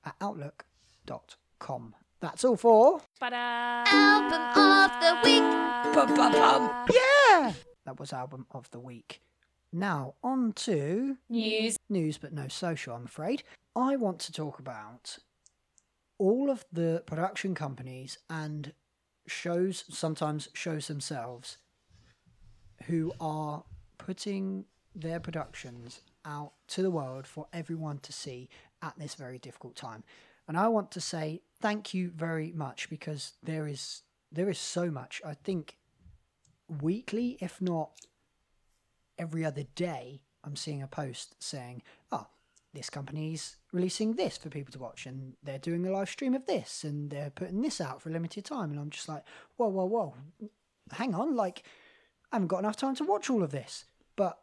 at 0.05 0.15
outlook.com. 0.21 1.95
That's 2.21 2.43
all 2.43 2.57
for. 2.57 3.01
album 3.21 4.41
of 4.55 4.91
the 5.01 5.19
week. 5.23 5.93
Bum-bum-bum. 5.93 6.87
Yeah! 6.93 7.53
That 7.85 7.99
was 7.99 8.13
album 8.13 8.45
of 8.51 8.69
the 8.71 8.79
week. 8.79 9.21
Now, 9.71 10.15
on 10.23 10.53
to 10.53 11.17
News. 11.29 11.77
news 11.89 12.17
but 12.17 12.33
no 12.33 12.47
social, 12.47 12.95
I'm 12.95 13.05
afraid. 13.05 13.43
I 13.75 13.95
want 13.95 14.19
to 14.19 14.31
talk 14.31 14.59
about 14.59 15.17
all 16.17 16.49
of 16.49 16.65
the 16.71 17.03
production 17.05 17.55
companies 17.55 18.17
and 18.29 18.73
shows, 19.29 19.85
sometimes 19.89 20.49
shows 20.53 20.87
themselves, 20.87 21.57
who 22.85 23.13
are 23.19 23.63
putting 23.97 24.65
their 24.95 25.19
productions 25.19 26.01
out 26.25 26.53
to 26.67 26.81
the 26.81 26.91
world 26.91 27.25
for 27.27 27.47
everyone 27.53 27.99
to 27.99 28.11
see 28.11 28.49
at 28.81 28.97
this 28.97 29.15
very 29.15 29.37
difficult 29.37 29.75
time. 29.75 30.03
And 30.47 30.57
I 30.57 30.67
want 30.67 30.91
to 30.91 31.01
say 31.01 31.41
thank 31.61 31.93
you 31.93 32.11
very 32.15 32.51
much 32.53 32.89
because 32.89 33.33
there 33.43 33.67
is 33.67 34.01
there 34.31 34.49
is 34.49 34.59
so 34.59 34.91
much. 34.91 35.21
I 35.25 35.33
think 35.33 35.77
weekly, 36.81 37.37
if 37.41 37.61
not 37.61 37.91
every 39.17 39.43
other 39.43 39.63
day, 39.75 40.21
I'm 40.43 40.55
seeing 40.55 40.81
a 40.81 40.87
post 40.87 41.35
saying, 41.39 41.81
"Oh, 42.11 42.27
this 42.73 42.89
company's 42.89 43.57
releasing 43.71 44.13
this 44.13 44.37
for 44.37 44.49
people 44.49 44.71
to 44.73 44.79
watch, 44.79 45.05
and 45.05 45.33
they're 45.43 45.59
doing 45.59 45.85
a 45.85 45.91
live 45.91 46.09
stream 46.09 46.33
of 46.33 46.45
this, 46.45 46.83
and 46.83 47.09
they're 47.09 47.31
putting 47.31 47.61
this 47.61 47.81
out 47.81 48.01
for 48.01 48.09
a 48.09 48.13
limited 48.13 48.45
time." 48.45 48.71
And 48.71 48.79
I'm 48.79 48.89
just 48.89 49.09
like, 49.09 49.23
"Whoa, 49.57 49.67
whoa, 49.67 49.85
whoa! 49.85 50.15
Hang 50.91 51.15
on! 51.15 51.35
Like, 51.35 51.63
I 52.31 52.35
haven't 52.35 52.47
got 52.47 52.59
enough 52.59 52.77
time 52.77 52.95
to 52.95 53.03
watch 53.03 53.29
all 53.29 53.43
of 53.43 53.51
this." 53.51 53.85
But 54.15 54.41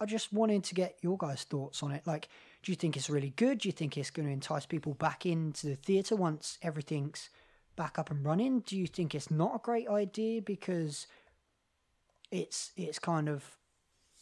I 0.00 0.06
just 0.06 0.32
wanted 0.32 0.64
to 0.64 0.74
get 0.74 0.98
your 1.02 1.16
guys' 1.16 1.44
thoughts 1.44 1.82
on 1.82 1.92
it. 1.92 2.06
Like, 2.06 2.28
do 2.62 2.72
you 2.72 2.76
think 2.76 2.96
it's 2.96 3.10
really 3.10 3.30
good? 3.30 3.58
Do 3.58 3.68
you 3.68 3.72
think 3.72 3.96
it's 3.96 4.10
going 4.10 4.26
to 4.26 4.32
entice 4.32 4.66
people 4.66 4.94
back 4.94 5.26
into 5.26 5.68
the 5.68 5.76
theatre 5.76 6.16
once 6.16 6.58
everything's 6.62 7.30
back 7.76 7.98
up 7.98 8.10
and 8.10 8.24
running? 8.24 8.60
Do 8.60 8.76
you 8.76 8.86
think 8.86 9.14
it's 9.14 9.30
not 9.30 9.56
a 9.56 9.58
great 9.58 9.88
idea 9.88 10.42
because 10.42 11.06
it's 12.30 12.72
it's 12.76 12.98
kind 12.98 13.28
of 13.28 13.56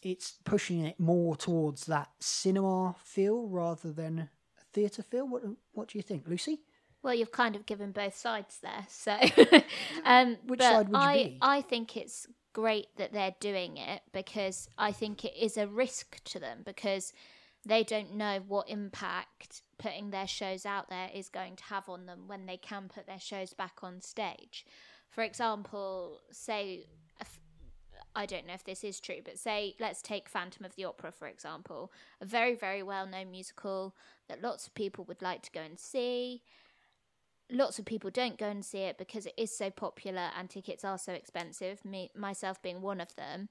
it's 0.03 0.39
pushing 0.45 0.85
it 0.85 0.99
more 0.99 1.37
towards 1.37 1.87
that 1.87 2.11
cinema 2.21 2.95
feel 3.03 3.47
rather 3.49 3.93
than 3.93 4.19
a 4.19 4.29
theatre 4.73 5.03
feel? 5.03 5.29
What 5.29 5.43
what 5.73 5.89
do 5.89 5.99
you 5.99 6.03
think, 6.03 6.27
Lucy? 6.27 6.61
Well, 7.03 7.15
you've 7.15 7.33
kind 7.33 7.57
of 7.57 7.67
given 7.67 7.91
both 7.91 8.17
sides 8.17 8.59
there. 8.63 8.87
So, 8.89 9.19
um, 10.05 10.37
Which 10.47 10.61
side 10.61 10.89
would 10.89 10.97
you 10.97 11.03
I, 11.03 11.15
be? 11.15 11.39
I 11.43 11.61
think 11.61 11.97
it's 11.97 12.27
great 12.53 12.87
that 12.97 13.13
they're 13.13 13.35
doing 13.41 13.77
it 13.77 14.03
because 14.13 14.69
I 14.79 14.93
think 14.93 15.25
it 15.25 15.35
is 15.39 15.57
a 15.57 15.67
risk 15.67 16.23
to 16.25 16.39
them 16.39 16.63
because 16.65 17.13
they 17.65 17.83
don't 17.83 18.15
know 18.15 18.41
what 18.47 18.69
impact 18.69 19.63
putting 19.79 20.11
their 20.11 20.27
shows 20.27 20.67
out 20.67 20.89
there 20.89 21.09
is 21.15 21.29
going 21.29 21.57
to 21.57 21.65
have 21.65 21.89
on 21.89 22.07
them 22.07 22.25
when 22.27 22.47
they 22.47 22.57
can 22.57 22.89
put 22.93 23.07
their 23.07 23.21
shows 23.21 23.53
back 23.53 23.79
on 23.83 24.01
stage. 24.01 24.67
For 25.09 25.23
example, 25.23 26.21
say 26.31 26.87
I 28.15 28.27
don't 28.27 28.47
know 28.47 28.55
if 28.55 28.65
this 28.65 28.85
is 28.85 29.01
true, 29.01 29.21
but 29.25 29.39
say 29.39 29.75
let's 29.81 30.03
take 30.03 30.29
Phantom 30.29 30.65
of 30.65 30.77
the 30.77 30.85
Opera 30.85 31.13
for 31.13 31.27
example, 31.27 31.93
a 32.21 32.27
very 32.27 32.55
very 32.55 32.83
well 32.83 33.07
known 33.07 33.31
musical 33.31 33.95
that 34.29 34.43
lots 34.43 34.67
of 34.67 34.75
people 34.75 35.05
would 35.05 35.23
like 35.23 35.43
to 35.43 35.51
go 35.51 35.61
and 35.61 35.79
see. 35.79 36.43
Lots 37.51 37.79
of 37.79 37.85
people 37.85 38.11
don't 38.11 38.39
go 38.39 38.47
and 38.47 38.65
see 38.65 38.79
it 38.81 38.99
because 38.99 39.27
it 39.27 39.35
is 39.37 39.57
so 39.57 39.71
popular 39.71 40.31
and 40.39 40.49
tickets 40.49 40.85
are 40.85 40.99
so 40.99 41.13
expensive 41.13 41.85
me 41.85 42.11
myself 42.17 42.63
being 42.63 42.83
one 42.83 43.01
of 43.01 43.15
them. 43.17 43.49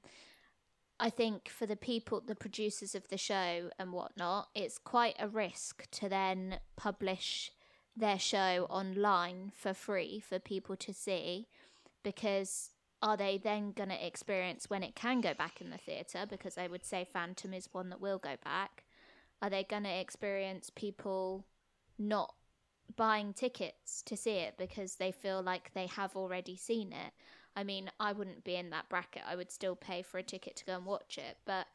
I 0.99 1.09
think 1.09 1.49
for 1.49 1.65
the 1.65 1.75
people 1.75 2.21
the 2.25 2.35
producers 2.35 2.93
of 2.93 3.07
the 3.09 3.17
show 3.17 3.71
and 3.79 3.91
whatnot 3.91 4.49
it's 4.53 4.77
quite 4.77 5.15
a 5.19 5.27
risk 5.27 5.89
to 5.91 6.07
then 6.07 6.59
publish 6.75 7.51
their 7.95 8.19
show 8.19 8.67
online 8.69 9.51
for 9.55 9.73
free 9.73 10.19
for 10.19 10.39
people 10.39 10.75
to 10.77 10.93
see 10.93 11.47
because 12.03 12.69
are 13.01 13.17
they 13.17 13.37
then 13.37 13.71
going 13.71 13.89
to 13.89 14.05
experience 14.05 14.69
when 14.69 14.83
it 14.83 14.95
can 14.95 15.21
go 15.21 15.33
back 15.33 15.59
in 15.59 15.69
the 15.69 15.77
theatre 15.77 16.25
because 16.29 16.57
i 16.57 16.67
would 16.67 16.85
say 16.85 17.07
phantom 17.11 17.53
is 17.53 17.69
one 17.71 17.89
that 17.89 18.01
will 18.01 18.17
go 18.17 18.35
back 18.43 18.83
are 19.41 19.49
they 19.49 19.63
going 19.63 19.83
to 19.83 19.99
experience 19.99 20.69
people 20.69 21.45
not 21.97 22.33
buying 22.95 23.33
tickets 23.33 24.01
to 24.03 24.17
see 24.17 24.37
it 24.37 24.55
because 24.57 24.95
they 24.95 25.11
feel 25.11 25.41
like 25.41 25.73
they 25.73 25.87
have 25.87 26.15
already 26.15 26.55
seen 26.55 26.91
it. 26.91 27.13
I 27.55 27.63
mean, 27.63 27.91
I 27.99 28.13
wouldn't 28.13 28.43
be 28.43 28.55
in 28.55 28.69
that 28.69 28.89
bracket. 28.89 29.23
I 29.27 29.35
would 29.35 29.51
still 29.51 29.75
pay 29.75 30.01
for 30.01 30.17
a 30.17 30.23
ticket 30.23 30.55
to 30.57 30.65
go 30.65 30.75
and 30.75 30.85
watch 30.85 31.17
it, 31.17 31.37
but 31.45 31.67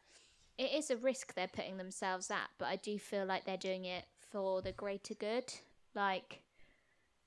it 0.58 0.72
is 0.72 0.90
a 0.90 0.96
risk 0.96 1.34
they're 1.34 1.48
putting 1.48 1.76
themselves 1.76 2.30
at, 2.30 2.48
but 2.58 2.66
I 2.66 2.76
do 2.76 2.98
feel 2.98 3.26
like 3.26 3.44
they're 3.44 3.56
doing 3.56 3.84
it 3.84 4.04
for 4.18 4.62
the 4.62 4.72
greater 4.72 5.14
good. 5.14 5.52
Like 5.94 6.40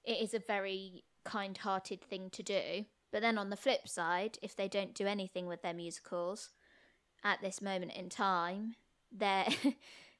it 0.03 0.19
is 0.21 0.33
a 0.33 0.39
very 0.39 1.03
kind-hearted 1.25 2.01
thing 2.01 2.29
to 2.31 2.43
do. 2.43 2.85
But 3.11 3.21
then 3.21 3.37
on 3.37 3.49
the 3.49 3.55
flip 3.55 3.87
side, 3.87 4.37
if 4.41 4.55
they 4.55 4.67
don't 4.67 4.93
do 4.93 5.07
anything 5.07 5.47
with 5.47 5.61
their 5.61 5.73
musicals 5.73 6.49
at 7.23 7.41
this 7.41 7.61
moment 7.61 7.93
in 7.93 8.09
time, 8.09 8.75
they're 9.11 9.47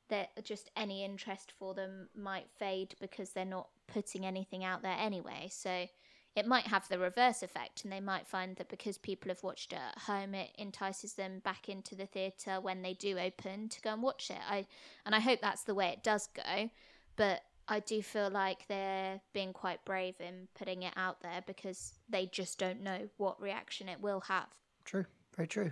just 0.44 0.72
any 0.76 1.04
interest 1.04 1.54
for 1.58 1.74
them 1.74 2.10
might 2.16 2.50
fade 2.58 2.96
because 3.00 3.30
they're 3.32 3.46
not 3.46 3.70
putting 3.88 4.26
anything 4.26 4.64
out 4.64 4.82
there 4.82 4.98
anyway. 5.00 5.48
So 5.52 5.88
it 6.36 6.48
might 6.48 6.68
have 6.68 6.88
the 6.88 7.00
reverse 7.00 7.44
effect, 7.44 7.84
and 7.84 7.92
they 7.92 8.00
might 8.00 8.28
find 8.28 8.56
that 8.58 8.70
because 8.70 8.98
people 8.98 9.30
have 9.30 9.44
watched 9.44 9.74
it 9.74 9.80
at 9.80 10.04
home, 10.04 10.36
it 10.36 10.52
entices 10.58 11.14
them 11.14 11.40
back 11.40 11.70
into 11.70 11.96
the 11.96 12.06
theatre 12.06 12.62
when 12.62 12.82
they 12.82 12.94
do 12.94 13.18
open 13.18 13.68
to 13.70 13.82
go 13.82 13.94
and 13.94 14.02
watch 14.02 14.30
it. 14.30 14.38
I 14.50 14.66
and 15.06 15.16
I 15.16 15.20
hope 15.20 15.42
that's 15.42 15.64
the 15.64 15.76
way 15.76 15.90
it 15.90 16.04
does 16.04 16.28
go, 16.28 16.70
but 17.16 17.42
I 17.72 17.80
do 17.82 18.02
feel 18.02 18.32
like 18.32 18.66
they're 18.68 19.22
being 19.32 19.54
quite 19.54 19.86
brave 19.86 20.16
in 20.20 20.48
putting 20.58 20.82
it 20.82 20.94
out 20.98 21.22
there 21.22 21.44
because 21.46 21.94
they 22.10 22.26
just 22.26 22.58
don't 22.58 22.82
know 22.82 23.10
what 23.18 23.40
reaction 23.40 23.88
it 23.88 24.02
will 24.02 24.22
have. 24.22 24.48
True, 24.86 25.06
very 25.36 25.48
true. 25.48 25.72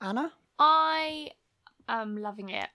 Anna, 0.00 0.32
I 0.58 1.30
am 1.88 2.16
loving 2.16 2.48
it. 2.48 2.68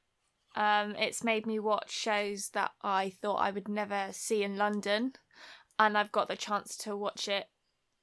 Um, 0.55 0.95
it's 0.95 1.23
made 1.23 1.45
me 1.45 1.59
watch 1.59 1.91
shows 1.91 2.49
that 2.53 2.71
I 2.81 3.11
thought 3.21 3.35
I 3.35 3.51
would 3.51 3.67
never 3.67 4.07
see 4.11 4.41
in 4.41 4.57
London, 4.57 5.13
and 5.77 5.97
I've 5.97 6.11
got 6.13 6.29
the 6.29 6.37
chance 6.37 6.77
to 6.77 6.95
watch 6.95 7.27
it 7.27 7.47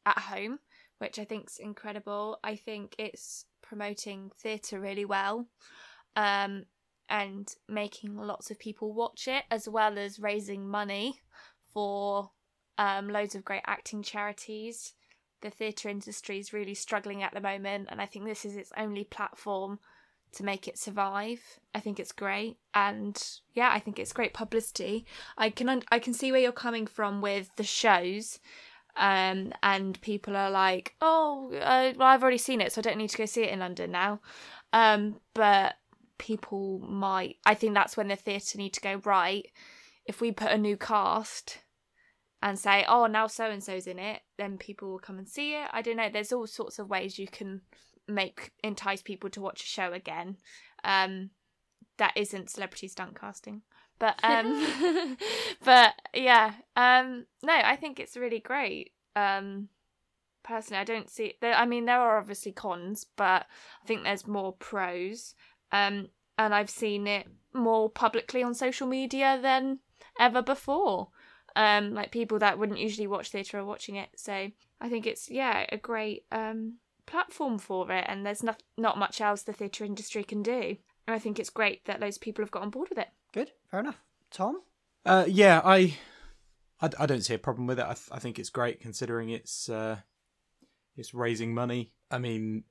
at 0.04 0.18
home, 0.18 0.58
which 0.98 1.18
I 1.18 1.24
think's 1.24 1.58
incredible. 1.58 2.38
I 2.44 2.56
think 2.56 2.94
it's 2.98 3.46
promoting 3.62 4.32
theatre 4.38 4.80
really 4.80 5.04
well, 5.06 5.46
um, 6.14 6.64
and 7.08 7.54
making 7.68 8.16
lots 8.16 8.50
of 8.50 8.58
people 8.58 8.92
watch 8.92 9.28
it, 9.28 9.44
as 9.50 9.68
well 9.68 9.98
as 9.98 10.18
raising 10.18 10.68
money 10.68 11.20
for 11.72 12.30
um, 12.78 13.08
loads 13.08 13.34
of 13.34 13.44
great 13.44 13.62
acting 13.66 14.02
charities. 14.02 14.94
The 15.40 15.50
theatre 15.50 15.88
industry 15.88 16.38
is 16.38 16.52
really 16.52 16.74
struggling 16.74 17.22
at 17.22 17.32
the 17.32 17.40
moment, 17.40 17.88
and 17.90 18.00
I 18.00 18.06
think 18.06 18.24
this 18.24 18.44
is 18.44 18.56
its 18.56 18.72
only 18.76 19.04
platform 19.04 19.78
to 20.32 20.44
make 20.44 20.68
it 20.68 20.78
survive. 20.78 21.40
I 21.74 21.80
think 21.80 21.98
it's 21.98 22.12
great, 22.12 22.58
and 22.74 23.20
yeah, 23.54 23.70
I 23.72 23.78
think 23.78 23.98
it's 23.98 24.12
great 24.12 24.34
publicity. 24.34 25.06
I 25.36 25.50
can 25.50 25.68
un- 25.68 25.84
I 25.90 25.98
can 25.98 26.12
see 26.12 26.32
where 26.32 26.40
you're 26.40 26.52
coming 26.52 26.86
from 26.86 27.20
with 27.20 27.50
the 27.56 27.64
shows, 27.64 28.40
um, 28.96 29.52
and 29.62 30.00
people 30.00 30.36
are 30.36 30.50
like, 30.50 30.94
oh, 31.00 31.52
uh, 31.54 31.92
well, 31.96 32.08
I've 32.08 32.22
already 32.22 32.38
seen 32.38 32.60
it, 32.60 32.72
so 32.72 32.80
I 32.80 32.82
don't 32.82 32.98
need 32.98 33.10
to 33.10 33.18
go 33.18 33.26
see 33.26 33.44
it 33.44 33.50
in 33.52 33.60
London 33.60 33.92
now. 33.92 34.20
Um, 34.72 35.20
but 35.34 35.76
people 36.18 36.80
might. 36.80 37.36
I 37.46 37.54
think 37.54 37.74
that's 37.74 37.96
when 37.96 38.08
the 38.08 38.16
theatre 38.16 38.58
need 38.58 38.74
to 38.74 38.80
go 38.80 39.00
right. 39.04 39.46
If 40.04 40.20
we 40.20 40.32
put 40.32 40.52
a 40.52 40.58
new 40.58 40.76
cast 40.76 41.58
and 42.42 42.58
say, 42.58 42.84
oh, 42.88 43.06
now 43.06 43.26
so 43.26 43.50
and 43.50 43.62
so's 43.62 43.86
in 43.86 43.98
it, 43.98 44.20
then 44.36 44.58
people 44.58 44.90
will 44.90 44.98
come 44.98 45.18
and 45.18 45.28
see 45.28 45.54
it. 45.54 45.68
I 45.72 45.82
don't 45.82 45.96
know. 45.96 46.08
There's 46.10 46.32
all 46.32 46.46
sorts 46.46 46.78
of 46.78 46.88
ways 46.88 47.18
you 47.18 47.28
can 47.28 47.62
make 48.06 48.52
entice 48.64 49.02
people 49.02 49.30
to 49.30 49.40
watch 49.40 49.62
a 49.62 49.66
show 49.66 49.92
again. 49.92 50.36
Um, 50.84 51.30
that 51.98 52.12
isn't 52.16 52.50
celebrity 52.50 52.88
stunt 52.88 53.18
casting, 53.20 53.62
but 53.98 54.18
um, 54.22 55.16
but 55.64 55.94
yeah, 56.14 56.54
um, 56.76 57.26
no, 57.42 57.52
I 57.52 57.76
think 57.76 57.98
it's 57.98 58.16
really 58.16 58.40
great. 58.40 58.92
Um, 59.16 59.68
personally. 60.48 60.80
I 60.80 60.84
don't 60.84 61.10
see. 61.10 61.34
I 61.42 61.66
mean, 61.66 61.84
there 61.84 62.00
are 62.00 62.18
obviously 62.18 62.52
cons, 62.52 63.06
but 63.16 63.46
I 63.82 63.86
think 63.86 64.02
there's 64.02 64.26
more 64.26 64.54
pros. 64.54 65.34
Um, 65.72 66.08
and 66.36 66.54
I've 66.54 66.70
seen 66.70 67.06
it 67.06 67.26
more 67.54 67.90
publicly 67.90 68.42
on 68.42 68.54
social 68.54 68.86
media 68.86 69.38
than 69.40 69.80
ever 70.20 70.42
before. 70.42 71.08
Um, 71.56 71.94
like 71.94 72.12
people 72.12 72.38
that 72.38 72.58
wouldn't 72.58 72.78
usually 72.78 73.06
watch 73.06 73.30
theatre 73.30 73.58
are 73.58 73.64
watching 73.64 73.96
it. 73.96 74.10
So 74.16 74.50
I 74.80 74.88
think 74.88 75.06
it's 75.06 75.30
yeah 75.30 75.66
a 75.72 75.76
great 75.76 76.24
um 76.30 76.74
platform 77.06 77.58
for 77.58 77.90
it, 77.90 78.04
and 78.06 78.24
there's 78.24 78.42
not 78.42 78.62
not 78.76 78.98
much 78.98 79.20
else 79.20 79.42
the 79.42 79.52
theatre 79.52 79.84
industry 79.84 80.22
can 80.22 80.42
do. 80.42 80.76
And 81.06 81.14
I 81.14 81.18
think 81.18 81.38
it's 81.38 81.50
great 81.50 81.84
that 81.86 82.00
those 82.00 82.18
people 82.18 82.44
have 82.44 82.50
got 82.50 82.62
on 82.62 82.70
board 82.70 82.90
with 82.90 82.98
it. 82.98 83.08
Good, 83.32 83.50
fair 83.70 83.80
enough. 83.80 83.98
Tom? 84.30 84.60
Uh, 85.06 85.24
yeah, 85.26 85.62
I, 85.64 85.96
I, 86.82 86.90
I 86.98 87.06
don't 87.06 87.22
see 87.22 87.32
a 87.32 87.38
problem 87.38 87.66
with 87.66 87.78
it. 87.78 87.84
I, 87.84 87.94
th- 87.94 88.10
I 88.12 88.18
think 88.18 88.38
it's 88.38 88.50
great 88.50 88.78
considering 88.78 89.30
it's 89.30 89.70
uh, 89.70 89.96
it's 90.96 91.14
raising 91.14 91.54
money. 91.54 91.92
I 92.10 92.18
mean, 92.18 92.64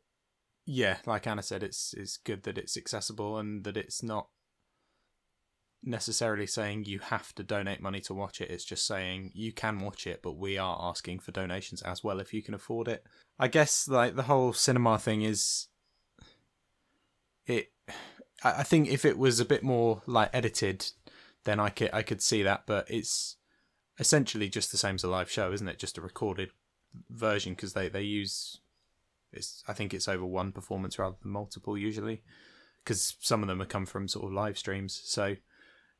yeah, 0.69 0.97
like 1.05 1.25
Anna 1.25 1.41
said, 1.41 1.63
it's 1.63 1.93
it's 1.97 2.17
good 2.17 2.43
that 2.43 2.57
it's 2.57 2.75
accessible 2.75 3.37
and 3.37 3.63
that 3.63 3.77
it's 3.77 4.03
not 4.03 4.27
necessarily 5.81 6.45
saying 6.45 6.83
you 6.83 6.99
have 6.99 7.33
to 7.35 7.43
donate 7.43 7.81
money 7.81 8.01
to 8.01 8.13
watch 8.13 8.41
it. 8.41 8.51
It's 8.51 8.65
just 8.65 8.85
saying 8.85 9.31
you 9.33 9.53
can 9.53 9.79
watch 9.79 10.05
it, 10.05 10.21
but 10.21 10.33
we 10.33 10.57
are 10.57 10.77
asking 10.81 11.19
for 11.19 11.31
donations 11.31 11.81
as 11.83 12.03
well 12.03 12.19
if 12.19 12.33
you 12.33 12.43
can 12.43 12.53
afford 12.53 12.89
it. 12.89 13.05
I 13.39 13.47
guess 13.47 13.87
like 13.87 14.17
the 14.17 14.23
whole 14.23 14.51
cinema 14.51 14.99
thing 14.99 15.21
is 15.21 15.67
it 17.45 17.71
I 18.43 18.63
think 18.63 18.89
if 18.89 19.05
it 19.05 19.17
was 19.17 19.39
a 19.39 19.45
bit 19.45 19.63
more 19.63 20.01
like 20.05 20.29
edited, 20.33 20.91
then 21.45 21.61
I 21.61 21.69
could 21.69 21.91
I 21.93 22.01
could 22.01 22.21
see 22.21 22.43
that. 22.43 22.63
But 22.67 22.91
it's 22.91 23.37
essentially 23.99 24.49
just 24.49 24.73
the 24.73 24.77
same 24.77 24.95
as 24.95 25.05
a 25.05 25.09
live 25.09 25.31
show, 25.31 25.53
isn't 25.53 25.69
it? 25.69 25.79
Just 25.79 25.97
a 25.97 26.01
recorded 26.01 26.49
version 27.09 27.53
because 27.53 27.71
they 27.71 27.87
they 27.87 28.01
use 28.01 28.59
it's 29.31 29.63
I 29.67 29.73
think 29.73 29.93
it's 29.93 30.07
over 30.07 30.25
one 30.25 30.51
performance 30.51 30.97
rather 30.97 31.15
than 31.21 31.31
multiple 31.31 31.77
usually 31.77 32.23
because 32.83 33.15
some 33.19 33.41
of 33.41 33.47
them 33.47 33.59
have 33.59 33.69
come 33.69 33.85
from 33.85 34.07
sort 34.07 34.25
of 34.25 34.31
live 34.31 34.57
streams. 34.57 35.01
So 35.03 35.35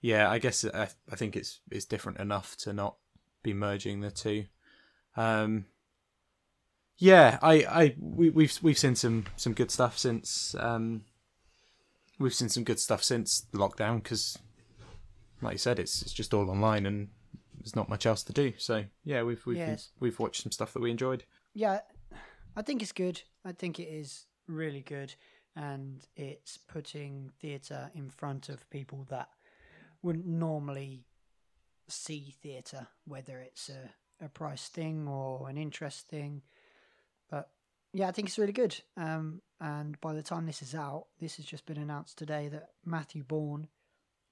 yeah, 0.02 0.30
I 0.30 0.40
guess 0.40 0.64
I, 0.66 0.88
I 1.12 1.16
think 1.16 1.36
it's 1.36 1.60
it's 1.72 1.86
different 1.86 2.20
enough 2.20 2.56
to 2.58 2.74
not 2.74 2.96
be 3.44 3.54
merging 3.54 4.00
the 4.02 4.12
two. 4.12 4.46
Um, 5.16 5.66
yeah, 6.98 7.38
I, 7.42 7.54
I 7.70 7.96
we, 8.00 8.30
we've 8.30 8.58
we've 8.62 8.78
seen 8.78 8.96
some 8.96 9.26
some 9.36 9.54
good 9.54 9.72
stuff 9.72 9.98
since 9.98 10.56
um, 10.60 11.04
we've 12.20 12.34
seen 12.34 12.50
some 12.50 12.64
good 12.64 12.80
stuff 12.80 13.04
since 13.04 13.42
the 13.42 13.58
lockdown 13.58 14.02
because, 14.02 14.38
like 15.42 15.54
you 15.54 15.60
said, 15.60 15.80
it's 15.80 16.02
it's 16.02 16.14
just 16.14 16.34
all 16.34 16.50
online 16.50 16.86
and 16.86 17.10
there's 17.60 17.76
not 17.76 17.90
much 17.90 18.06
else 18.06 18.24
to 18.24 18.34
do. 18.34 18.54
So 18.58 18.86
yeah, 19.04 19.24
we've 19.24 19.46
we've 19.46 19.58
Yes. 19.58 19.90
we've 20.00 20.20
watched 20.20 20.44
some 20.44 20.52
stuff 20.52 20.74
that 20.74 20.82
we 20.82 20.90
enjoyed. 20.92 21.24
Yeah, 21.54 21.80
I 22.58 22.64
think 22.64 22.82
it's 22.82 22.92
good. 22.92 23.22
I 23.46 23.52
think 23.52 23.80
it 23.80 23.88
is 23.88 24.26
really 24.48 24.82
good, 24.82 25.14
and 25.56 26.04
it's 26.16 26.58
putting 26.58 27.32
theatre 27.40 27.92
in 27.94 28.10
front 28.10 28.50
of 28.50 28.68
people 28.72 29.06
that 29.12 29.30
wouldn't 30.02 30.26
normally 30.26 31.06
see 31.88 32.34
theatre, 32.42 32.88
whether 33.06 33.38
it's 33.38 33.70
a, 33.70 34.26
a 34.26 34.28
price 34.28 34.70
thing 34.70 35.08
or 35.08 35.48
an 35.48 35.58
interest 35.58 36.08
thing. 36.08 36.42
But 37.30 37.50
yeah, 37.94 38.08
I 38.08 38.12
think 38.12 38.28
it's 38.28 38.40
really 38.40 38.54
good. 38.54 38.76
Um, 38.98 39.44
and 39.62 40.02
by 40.02 40.14
the 40.14 40.24
time 40.24 40.48
this 40.48 40.64
is 40.64 40.74
out, 40.74 41.06
this 41.20 41.38
has 41.38 41.46
just 41.46 41.68
been 41.68 41.78
announced 41.78 42.18
today 42.18 42.48
that 42.48 42.70
Matthew 42.84 43.24
Bourne 43.24 43.68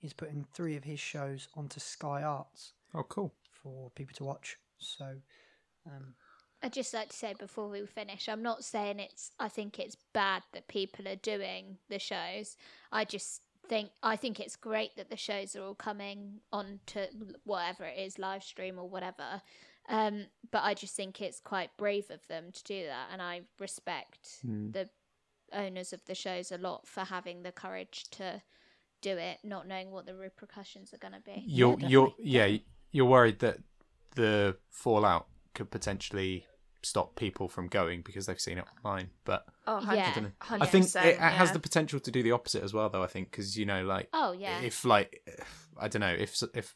is 0.02 0.14
putting 0.14 0.48
three 0.52 0.76
of 0.76 0.84
his 0.84 1.00
shows 1.00 1.48
onto 1.56 1.80
Sky 1.80 2.24
Arts 2.24 2.74
Oh, 2.96 3.04
cool. 3.04 3.34
for 3.52 3.92
people 3.92 4.16
to 4.16 4.24
watch. 4.24 4.58
So, 4.80 5.18
um, 5.86 6.16
I'd 6.64 6.74
just 6.74 6.94
like 6.94 7.10
to 7.10 7.16
say 7.16 7.34
before 7.38 7.70
we 7.70 7.86
finish, 7.86 8.28
I'm 8.28 8.42
not 8.42 8.64
saying 8.64 9.00
it's. 9.00 9.32
I 9.40 9.50
think 9.50 9.80
it's 9.80 9.98
bad 10.14 10.44
that 10.54 10.68
people 10.68 11.08
are 11.08 11.16
doing 11.16 11.78
the 11.90 12.00
shows. 12.00 12.58
I 12.92 13.06
just 13.06 13.42
think 13.68 13.90
I 14.04 14.16
think 14.16 14.40
it's 14.40 14.56
great 14.56 14.96
that 14.96 15.10
the 15.10 15.18
shows 15.18 15.56
are 15.56 15.64
all 15.64 15.76
coming 15.76 16.40
on 16.52 16.80
to 16.88 17.08
whatever 17.44 17.86
it 17.86 17.98
is, 18.00 18.20
live 18.20 18.44
stream 18.44 18.80
or 18.80 18.90
whatever. 18.90 19.42
Um, 19.88 20.26
but 20.52 20.64
I 20.64 20.74
just 20.74 20.96
think 20.96 21.22
it's 21.22 21.40
quite 21.40 21.70
brave 21.78 22.10
of 22.10 22.26
them 22.28 22.46
to 22.52 22.64
do 22.64 22.86
that, 22.86 23.10
and 23.12 23.22
I 23.22 23.42
respect 23.60 24.40
the 24.44 24.90
owners 25.54 25.94
of 25.94 26.04
the 26.06 26.16
shows 26.16 26.52
a 26.52 26.58
lot 26.58 26.88
for 26.88 27.02
having 27.02 27.44
the 27.44 27.52
courage 27.52 28.06
to 28.12 28.42
do 29.02 29.18
it, 29.18 29.38
not 29.44 29.68
knowing 29.68 29.92
what 29.92 30.08
the 30.08 30.16
repercussions 30.16 30.94
are 30.94 30.98
going 30.98 31.14
to 31.14 31.20
be. 31.20 31.44
You're 31.46 31.78
Yeah, 31.80 31.88
you're 31.88 32.14
yeah 32.20 32.58
you're 32.92 33.06
worried 33.06 33.40
that 33.40 33.60
the 34.16 34.58
fallout 34.72 35.28
could 35.56 35.72
potentially 35.72 36.46
stop 36.84 37.16
people 37.16 37.50
from 37.50 37.68
going 37.68 38.04
because 38.04 38.28
they've 38.28 38.40
seen 38.40 38.60
it 38.60 38.66
online, 38.78 39.10
but 39.24 39.46
Oh, 39.66 39.80
Yeah. 39.92 40.14
100%, 40.14 40.62
I 40.62 40.66
think 40.68 40.86
it, 40.86 41.16
it 41.16 41.20
has 41.20 41.52
the 41.52 41.60
potential 41.60 42.00
to 42.00 42.12
do 42.12 42.22
the 42.22 42.32
opposite 42.32 42.64
as 42.64 42.74
well, 42.74 42.90
though. 42.90 43.04
I 43.04 43.08
think 43.08 43.32
because 43.32 43.58
you 43.58 43.66
know, 43.66 43.84
like, 43.84 44.10
Oh 44.14 44.32
yeah, 44.34 44.62
if 44.62 44.86
like, 44.86 45.28
I 45.80 45.88
don't 45.88 46.02
know, 46.02 46.14
if 46.14 46.42
if 46.54 46.76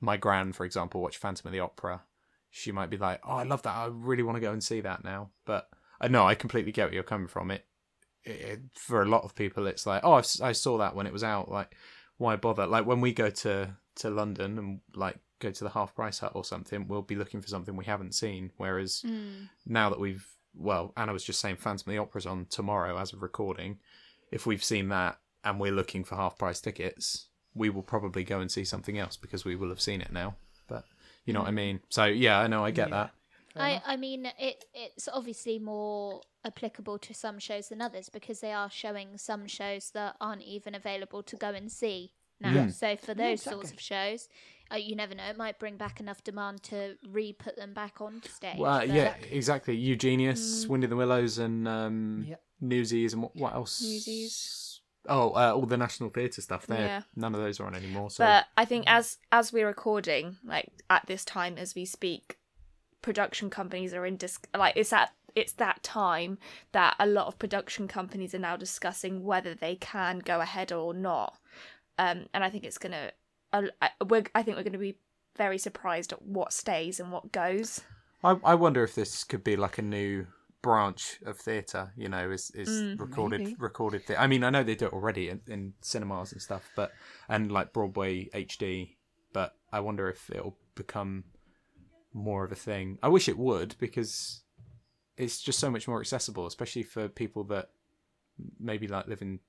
my 0.00 0.16
gran, 0.16 0.52
for 0.52 0.66
example, 0.66 1.00
watched 1.00 1.18
Phantom 1.18 1.46
of 1.48 1.52
the 1.52 1.60
Opera, 1.60 2.02
she 2.50 2.70
might 2.70 2.90
be 2.90 2.98
like, 2.98 3.20
"Oh, 3.24 3.32
I 3.36 3.44
love 3.44 3.62
that. 3.62 3.74
I 3.74 3.86
really 3.86 4.22
want 4.22 4.36
to 4.36 4.40
go 4.40 4.52
and 4.52 4.62
see 4.62 4.80
that 4.82 5.02
now." 5.02 5.30
But 5.46 5.68
uh, 5.72 5.76
I 6.02 6.08
know 6.08 6.26
I 6.26 6.34
completely 6.34 6.72
get 6.72 6.86
where 6.86 6.94
you're 6.94 7.02
coming 7.02 7.28
from. 7.28 7.50
It, 7.50 7.64
it, 8.24 8.30
it 8.30 8.60
for 8.74 9.02
a 9.02 9.06
lot 9.08 9.24
of 9.24 9.34
people, 9.34 9.66
it's 9.66 9.86
like, 9.86 10.02
"Oh, 10.04 10.12
I've, 10.12 10.26
si 10.26 10.52
saw 10.52 10.78
that 10.78 10.94
when 10.94 11.06
it 11.06 11.12
was 11.12 11.24
out. 11.24 11.50
Like, 11.50 11.74
why 12.18 12.36
bother?" 12.36 12.66
Like 12.66 12.86
when 12.86 13.00
we 13.00 13.12
go 13.12 13.30
to 13.30 13.76
to 13.96 14.10
London 14.10 14.58
and 14.58 14.80
like 14.94 15.18
go 15.44 15.50
to 15.52 15.64
the 15.64 15.70
half 15.70 15.94
price 15.94 16.18
hut 16.18 16.32
or 16.34 16.44
something, 16.44 16.88
we'll 16.88 17.02
be 17.02 17.14
looking 17.16 17.40
for 17.40 17.48
something 17.48 17.76
we 17.76 17.84
haven't 17.84 18.14
seen. 18.14 18.50
Whereas 18.56 19.02
Mm. 19.06 19.48
now 19.66 19.90
that 19.90 20.00
we've 20.00 20.26
well, 20.56 20.92
Anna 20.96 21.12
was 21.12 21.24
just 21.24 21.40
saying 21.40 21.56
Phantom 21.56 21.90
of 21.90 21.92
the 21.92 21.98
Opera's 21.98 22.26
on 22.26 22.46
tomorrow 22.46 22.96
as 22.96 23.12
of 23.12 23.22
recording. 23.22 23.80
If 24.30 24.46
we've 24.46 24.62
seen 24.62 24.88
that 24.90 25.18
and 25.42 25.58
we're 25.58 25.72
looking 25.72 26.04
for 26.04 26.14
half 26.14 26.38
price 26.38 26.60
tickets, 26.60 27.26
we 27.54 27.70
will 27.70 27.82
probably 27.82 28.22
go 28.22 28.38
and 28.38 28.48
see 28.50 28.64
something 28.64 28.96
else 28.96 29.16
because 29.16 29.44
we 29.44 29.56
will 29.56 29.68
have 29.70 29.80
seen 29.80 30.00
it 30.00 30.12
now. 30.12 30.36
But 30.68 30.84
you 31.24 31.32
know 31.32 31.40
what 31.40 31.48
I 31.48 31.52
mean? 31.52 31.80
So 31.88 32.04
yeah, 32.04 32.38
I 32.38 32.46
know 32.46 32.64
I 32.64 32.70
get 32.70 32.88
Yeah. 32.88 32.94
that. 32.94 33.10
I. 33.56 33.82
I 33.84 33.96
mean, 33.96 34.26
it 34.38 34.64
it's 34.74 35.08
obviously 35.08 35.58
more 35.58 36.22
applicable 36.44 36.98
to 37.00 37.14
some 37.14 37.38
shows 37.40 37.68
than 37.70 37.80
others 37.82 38.08
because 38.08 38.38
they 38.40 38.52
are 38.52 38.70
showing 38.70 39.18
some 39.18 39.46
shows 39.48 39.90
that 39.90 40.14
aren't 40.20 40.42
even 40.42 40.74
available 40.74 41.22
to 41.24 41.36
go 41.36 41.48
and 41.50 41.70
see 41.70 42.12
now. 42.40 42.52
Yeah. 42.54 42.68
So 42.68 42.96
for 42.96 43.12
Yeah, 43.12 43.30
those 43.30 43.42
sorts 43.42 43.72
of 43.72 43.80
shows, 43.80 44.28
uh, 44.72 44.76
you 44.76 44.94
never 44.96 45.14
know, 45.14 45.24
it 45.24 45.36
might 45.36 45.58
bring 45.58 45.76
back 45.76 46.00
enough 46.00 46.22
demand 46.24 46.62
to 46.64 46.96
re-put 47.08 47.56
them 47.56 47.72
back 47.74 48.00
on 48.00 48.22
stage. 48.24 48.58
Well, 48.58 48.80
but- 48.80 48.88
yeah, 48.88 49.14
exactly. 49.30 49.76
Eugenius, 49.76 50.66
Wind 50.66 50.84
in 50.84 50.90
the 50.90 50.96
Willows, 50.96 51.38
and 51.38 51.66
um, 51.68 52.24
Yep. 52.28 52.42
Newsies, 52.60 53.12
and 53.12 53.22
what, 53.22 53.36
what 53.36 53.54
else? 53.54 53.82
Newsies. 53.82 54.80
Oh, 55.06 55.30
uh, 55.30 55.52
all 55.54 55.66
the 55.66 55.76
National 55.76 56.08
Theatre 56.08 56.40
stuff. 56.40 56.66
There, 56.66 56.78
Yeah. 56.78 57.02
none 57.14 57.34
of 57.34 57.40
those 57.42 57.60
are 57.60 57.66
on 57.66 57.74
anymore. 57.74 58.10
So 58.10 58.24
But 58.24 58.46
I 58.56 58.64
think 58.64 58.84
as 58.86 59.18
as 59.30 59.52
we're 59.52 59.66
recording, 59.66 60.38
like 60.44 60.72
at 60.88 61.04
this 61.06 61.26
time 61.26 61.58
as 61.58 61.74
we 61.74 61.84
speak, 61.84 62.38
production 63.02 63.50
companies 63.50 63.92
are 63.92 64.06
in 64.06 64.16
dis- 64.16 64.38
like 64.56 64.74
it's 64.76 64.94
at 64.94 65.12
it's 65.34 65.52
that 65.54 65.82
time 65.82 66.38
that 66.72 66.94
a 66.98 67.06
lot 67.06 67.26
of 67.26 67.38
production 67.38 67.86
companies 67.86 68.34
are 68.34 68.38
now 68.38 68.56
discussing 68.56 69.24
whether 69.24 69.52
they 69.54 69.76
can 69.76 70.20
go 70.20 70.40
ahead 70.40 70.72
or 70.72 70.94
not. 70.94 71.36
Um, 71.98 72.26
and 72.32 72.42
I 72.42 72.48
think 72.50 72.64
it's 72.64 72.78
gonna, 72.78 73.08
uh, 73.08 73.10
I- 73.80 73.90
we're, 74.04 74.24
I 74.34 74.42
think 74.42 74.56
we're 74.56 74.62
gonna 74.64 74.78
be 74.78 74.98
very 75.36 75.58
surprised 75.58 76.12
at 76.12 76.22
what 76.22 76.52
stays 76.52 77.00
and 77.00 77.10
what 77.12 77.32
goes. 77.32 77.80
I, 78.22 78.36
I 78.44 78.54
wonder 78.54 78.82
if 78.84 78.94
this 78.94 79.24
could 79.24 79.44
be 79.44 79.56
like 79.56 79.78
a 79.78 79.82
new 79.82 80.26
branch 80.62 81.18
of 81.26 81.36
theatre. 81.38 81.92
You 81.96 82.08
know, 82.08 82.30
is 82.30 82.50
is 82.52 82.70
Mm, 82.70 83.00
recorded 83.00 83.40
maybe. 83.40 83.56
recorded. 83.58 84.06
Th- 84.06 84.18
I 84.18 84.26
mean, 84.26 84.44
I 84.44 84.50
know 84.50 84.62
they 84.62 84.74
do 84.74 84.86
it 84.86 84.92
already 84.92 85.28
in, 85.28 85.40
in 85.46 85.74
cinemas 85.82 86.32
and 86.32 86.40
stuff, 86.40 86.70
but 86.74 86.92
and 87.28 87.52
like 87.52 87.72
Broadway 87.72 88.28
HD. 88.34 88.96
But 89.32 89.56
I 89.72 89.80
wonder 89.80 90.08
if 90.08 90.30
it'll 90.30 90.56
become 90.74 91.24
more 92.12 92.44
of 92.44 92.52
a 92.52 92.56
thing. 92.56 92.98
I 93.02 93.08
wish 93.08 93.28
it 93.28 93.36
would 93.36 93.74
because 93.78 94.42
it's 95.16 95.40
just 95.42 95.58
so 95.58 95.70
much 95.70 95.86
more 95.88 96.00
accessible, 96.00 96.46
especially 96.46 96.84
for 96.84 97.08
people 97.08 97.44
that 97.44 97.70
maybe 98.58 98.86
like 98.88 99.06
live 99.08 99.22
in 99.22 99.40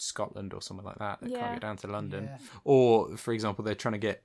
Scotland 0.00 0.54
or 0.54 0.62
somewhere 0.62 0.86
like 0.86 0.98
that 0.98 1.20
that 1.20 1.30
Yeah. 1.30 1.40
can't 1.40 1.54
get 1.54 1.62
down 1.62 1.76
to 1.78 1.86
London. 1.86 2.24
Yeah. 2.24 2.38
Or, 2.64 3.16
for 3.16 3.32
example, 3.32 3.64
they're 3.64 3.74
trying 3.74 3.92
to 3.92 3.98
get 3.98 4.22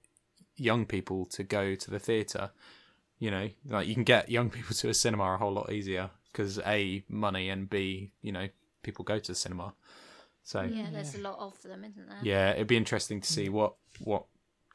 young 0.58 0.86
people 0.86 1.26
to 1.26 1.44
go 1.44 1.76
to 1.76 1.92
the 1.92 2.00
theatre. 2.00 2.52
You 3.20 3.32
know, 3.32 3.50
like 3.68 3.88
you 3.88 3.94
can 3.94 4.04
get 4.04 4.30
young 4.30 4.50
people 4.56 4.76
to 4.76 4.90
a 4.90 4.94
cinema 4.94 5.34
a 5.34 5.38
whole 5.38 5.54
lot 5.54 5.72
easier 5.72 6.10
because 6.32 6.60
a 6.60 7.04
money 7.08 7.50
and 7.50 7.70
b 7.70 8.12
you 8.22 8.32
know 8.32 8.50
people 8.84 9.06
go 9.06 9.20
to 9.20 9.32
the 9.32 9.36
cinema. 9.36 9.74
So 10.44 10.62
yeah, 10.62 10.84
yeah, 10.84 10.90
there's 10.92 11.16
a 11.16 11.22
lot 11.22 11.40
of 11.40 11.62
them, 11.64 11.84
isn't 11.84 12.08
there? 12.08 12.20
Yeah, 12.22 12.52
it'd 12.52 12.68
be 12.68 12.78
interesting 12.78 13.22
to 13.22 13.28
see 13.28 13.48
mm. 13.48 13.54
what 13.54 13.76
what 14.00 14.26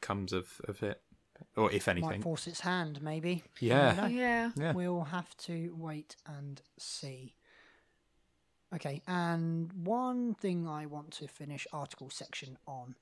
comes 0.01 0.33
of 0.33 0.61
of 0.67 0.83
it, 0.83 1.01
or 1.55 1.71
if 1.71 1.87
anything. 1.87 2.07
Might 2.07 2.15
anything. 2.15 2.23
force 2.23 2.47
its 2.47 2.59
hand, 2.61 3.01
maybe. 3.01 3.43
Yeah. 3.59 4.07
Yeah. 4.07 4.51
Yeah. 4.55 4.73
We'll 4.73 5.03
have 5.03 5.35
to 5.37 5.73
wait 5.77 6.15
and 6.25 6.61
see. 6.77 7.35
Okay, 8.73 9.01
and 9.07 9.71
one 9.83 10.33
thing 10.35 10.67
I 10.67 10.85
want 10.85 11.11
to 11.11 11.27
finish 11.27 11.67
article 11.73 12.09
section 12.09 12.57
on 12.65 12.95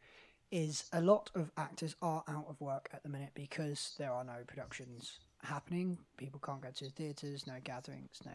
is 0.52 0.90
a 0.94 1.02
lot 1.02 1.30
of 1.36 1.52
actors 1.58 1.96
are 2.02 2.24
out 2.28 2.46
of 2.50 2.60
work 2.60 2.90
at 2.92 3.04
the 3.04 3.10
minute 3.10 3.30
because 3.36 3.94
there 4.00 4.12
are 4.12 4.24
no 4.24 4.38
productions 4.48 5.20
happening. 5.44 5.98
People 6.18 6.40
can't 6.44 6.62
go 6.62 6.70
to 6.74 6.86
the 6.86 6.90
theatres, 6.90 7.46
no 7.46 7.54
gatherings, 7.64 8.20
no 8.26 8.32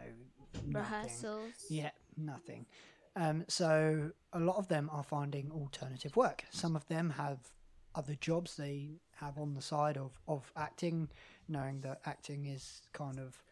nothing. 0.55 0.73
Rehearsals. 0.73 1.53
Yeah, 1.69 1.91
nothing. 2.17 2.67
Um, 3.17 3.45
so 3.49 4.11
a 4.33 4.39
lot 4.39 4.57
of 4.57 4.69
them 4.69 4.89
are 4.93 5.03
finding 5.03 5.51
alternative 5.51 6.17
work. 6.17 6.45
Some 6.51 6.77
of 6.77 6.87
them 6.87 7.11
have 7.11 7.39
other 7.95 8.15
jobs 8.21 8.57
they 8.57 8.91
have 9.17 9.39
on 9.39 9.55
the 9.55 9.63
side 9.63 9.97
of, 9.97 10.19
of 10.27 10.53
acting, 10.57 11.09
knowing 11.49 11.81
that 11.81 12.01
acting 12.07 12.47
is 12.47 12.83
kind 12.93 13.19
of 13.19 13.43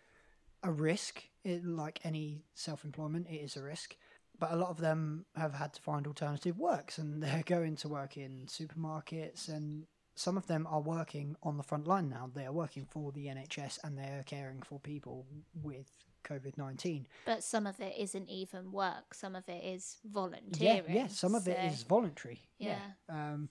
a 0.62 0.70
risk. 0.70 1.22
It, 1.44 1.64
like 1.64 2.00
any 2.04 2.44
self 2.54 2.84
employment, 2.84 3.26
it 3.28 3.36
is 3.36 3.56
a 3.56 3.62
risk. 3.62 3.96
But 4.38 4.52
a 4.52 4.56
lot 4.56 4.70
of 4.70 4.78
them 4.78 5.26
have 5.36 5.54
had 5.54 5.72
to 5.74 5.82
find 5.82 6.06
alternative 6.06 6.58
works 6.58 6.98
and 6.98 7.22
they're 7.22 7.44
going 7.44 7.76
to 7.76 7.88
work 7.88 8.16
in 8.16 8.46
supermarkets 8.46 9.48
and 9.48 9.86
some 10.14 10.36
of 10.36 10.46
them 10.46 10.66
are 10.68 10.80
working 10.80 11.36
on 11.42 11.56
the 11.56 11.62
front 11.62 11.86
line 11.86 12.08
now. 12.08 12.30
They 12.34 12.44
are 12.44 12.52
working 12.52 12.86
for 12.90 13.12
the 13.12 13.26
NHS 13.26 13.78
and 13.82 13.96
they're 13.96 14.24
caring 14.26 14.62
for 14.62 14.78
people 14.78 15.26
with 15.62 15.90
COVID 16.24 16.58
19. 16.58 17.06
But 17.24 17.42
some 17.42 17.66
of 17.66 17.80
it 17.80 17.94
isn't 17.98 18.28
even 18.28 18.72
work. 18.72 19.14
Some 19.14 19.34
of 19.34 19.48
it 19.48 19.64
is 19.64 19.96
volunteering. 20.04 20.84
yeah, 20.88 20.94
yeah 20.94 21.06
some 21.08 21.34
of 21.34 21.48
it 21.48 21.56
so- 21.56 21.66
is 21.66 21.82
voluntary. 21.82 22.40
Yeah. 22.58 22.78
Yeah. 23.08 23.14
Um, 23.14 23.48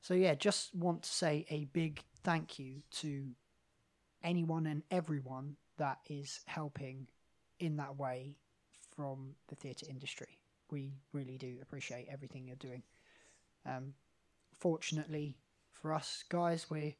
so 0.00 0.14
yeah, 0.14 0.34
just 0.34 0.74
want 0.74 1.02
to 1.02 1.10
say 1.10 1.44
a 1.50 1.66
big 1.66 2.02
thank 2.24 2.58
you 2.58 2.82
to 2.90 3.28
anyone 4.22 4.66
and 4.66 4.82
everyone 4.90 5.56
that 5.80 5.98
is 6.08 6.40
helping 6.44 7.06
in 7.58 7.76
that 7.78 7.96
way 7.96 8.36
from 8.94 9.34
the 9.48 9.54
theatre 9.54 9.86
industry. 9.88 10.28
We 10.70 10.92
really 11.12 11.38
do 11.38 11.56
appreciate 11.62 12.06
everything 12.12 12.46
you're 12.46 12.56
doing. 12.56 12.82
Um, 13.66 13.94
fortunately 14.58 15.38
for 15.72 15.94
us 15.94 16.22
guys, 16.28 16.66
we 16.70 16.96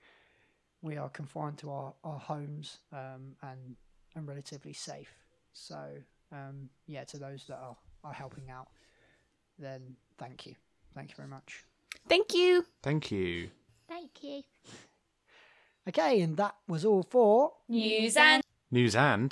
we 0.83 0.97
are 0.97 1.11
confined 1.11 1.59
to 1.59 1.71
our, 1.71 1.93
our 2.05 2.19
homes 2.19 2.79
um, 2.93 3.37
and 3.43 3.77
and 4.17 4.27
relatively 4.27 4.73
safe. 4.73 5.13
So 5.53 5.79
um, 6.33 6.71
yeah, 6.87 7.05
to 7.05 7.19
those 7.19 7.45
that 7.49 7.59
are, 7.59 7.77
are 8.03 8.15
helping 8.15 8.51
out, 8.51 8.69
then 9.59 9.95
thank 10.19 10.47
you, 10.47 10.55
thank 10.95 11.11
you 11.11 11.17
very 11.17 11.29
much. 11.29 11.65
Thank 12.09 12.33
you. 12.33 12.65
Thank 12.83 13.11
you. 13.11 13.51
Thank 13.89 14.23
you. 14.23 14.43
Okay, 15.87 16.23
and 16.23 16.37
that 16.39 16.55
was 16.67 16.85
all 16.85 17.03
for 17.03 17.53
News 17.69 18.17
and 18.17 18.43
News 18.71 18.95
and 18.97 19.31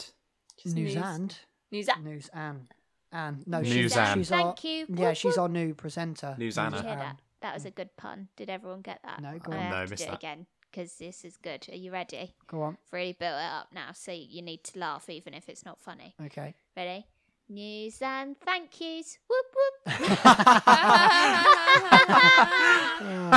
Just 0.61 0.75
news, 0.75 0.95
news. 0.95 1.05
and 1.05 1.39
news 1.71 1.89
and 1.89 2.05
news 2.05 2.31
and 2.35 2.67
and 3.13 3.47
no 3.47 3.61
News 3.61 3.73
she's, 3.73 3.97
and. 3.97 4.21
she's 4.21 4.33
our, 4.33 4.43
Thank 4.55 4.65
you. 4.65 4.87
yeah 4.89 5.09
Whoop, 5.09 5.17
she's 5.17 5.33
whoop. 5.37 5.43
our 5.43 5.49
new 5.49 5.75
presenter. 5.75 6.35
News 6.39 6.57
Did 6.57 6.65
you 6.73 6.79
hear 6.81 6.97
that? 6.97 7.17
That 7.41 7.55
was 7.55 7.65
a 7.65 7.71
good 7.71 7.97
pun. 7.97 8.29
Did 8.37 8.51
everyone 8.51 8.81
get 8.83 9.01
that? 9.05 9.23
No, 9.23 9.39
go 9.39 9.53
oh, 9.53 9.55
I 9.55 9.59
on. 9.59 9.63
have 9.63 9.71
No, 9.79 9.85
to 9.85 9.91
missed 9.91 10.03
do 10.03 10.09
it 10.09 10.11
that. 10.11 10.19
again 10.19 10.47
because 10.71 10.93
this 10.95 11.25
is 11.25 11.37
good. 11.37 11.67
Are 11.71 11.77
you 11.77 11.93
ready? 11.93 12.35
Go 12.49 12.63
on. 12.63 12.73
I've 12.89 12.93
really 12.93 13.13
built 13.13 13.35
it 13.37 13.51
up 13.53 13.69
now, 13.73 13.93
so 13.95 14.11
you 14.13 14.43
need 14.43 14.65
to 14.65 14.79
laugh 14.79 15.09
even 15.09 15.33
if 15.35 15.49
it's 15.49 15.65
not 15.65 15.81
funny. 15.81 16.15
Okay. 16.27 16.55
Ready? 16.77 17.07
News 17.49 18.03
and 18.03 18.37
thank 18.41 18.79
yous. 18.81 19.19
Whoop 19.29 19.47
whoop. 19.55 19.75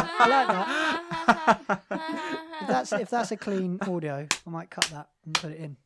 I 0.04 0.28
like 0.28 0.48
that. 0.48 1.82
If 2.62 2.68
that's 2.68 2.92
if 2.94 3.10
that's 3.10 3.32
a 3.32 3.38
clean 3.38 3.80
audio, 3.88 4.28
I 4.46 4.50
might 4.50 4.70
cut 4.70 4.84
that 4.94 5.08
and 5.26 5.34
put 5.34 5.52
it 5.52 5.58
in. 5.60 5.78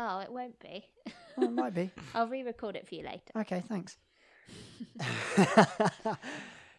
Oh, 0.00 0.20
it 0.20 0.30
won't 0.30 0.60
be. 0.60 0.84
Oh, 1.36 1.42
it 1.42 1.52
might 1.52 1.74
be. 1.74 1.90
I'll 2.14 2.28
re-record 2.28 2.76
it 2.76 2.86
for 2.86 2.94
you 2.94 3.04
later. 3.04 3.32
Okay, 3.36 3.64
thanks. 3.68 3.96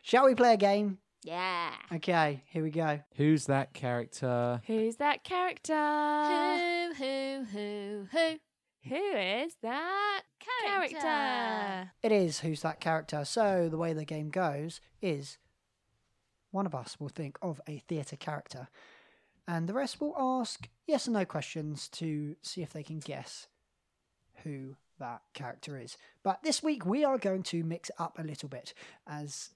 Shall 0.01 0.25
we 0.25 0.35
play 0.35 0.53
a 0.53 0.57
game? 0.57 0.99
Yeah. 1.23 1.71
Okay, 1.93 2.43
here 2.47 2.63
we 2.63 2.69
go. 2.69 3.01
Who's 3.17 3.47
that 3.47 3.73
character? 3.73 4.61
Who's 4.67 4.95
that 4.95 5.25
character? 5.25 5.73
Who 5.75 6.93
who 6.93 7.45
who 7.51 8.07
who? 8.09 8.39
Who 8.87 9.17
is 9.17 9.55
that 9.61 10.21
character? 10.63 11.91
It 12.01 12.13
is 12.13 12.39
who's 12.39 12.61
that 12.61 12.79
character. 12.79 13.25
So 13.25 13.67
the 13.69 13.77
way 13.77 13.91
the 13.91 14.05
game 14.05 14.29
goes 14.29 14.79
is 15.01 15.37
one 16.51 16.65
of 16.65 16.73
us 16.73 16.97
will 17.01 17.09
think 17.09 17.37
of 17.41 17.59
a 17.67 17.79
theatre 17.79 18.15
character, 18.15 18.69
and 19.49 19.67
the 19.67 19.73
rest 19.73 19.99
will 19.99 20.13
ask 20.17 20.69
yes 20.85 21.07
and 21.07 21.15
no 21.15 21.25
questions 21.25 21.87
to 21.89 22.35
see 22.43 22.61
if 22.61 22.71
they 22.71 22.83
can 22.83 22.99
guess 22.99 23.47
who 24.43 24.75
that 24.99 25.21
character 25.33 25.75
is. 25.77 25.97
But 26.23 26.43
this 26.43 26.61
week 26.61 26.85
we 26.85 27.03
are 27.03 27.17
going 27.17 27.41
to 27.43 27.63
mix 27.63 27.89
it 27.89 27.95
up 27.97 28.19
a 28.19 28.23
little 28.23 28.47
bit 28.49 28.73
as 29.07 29.49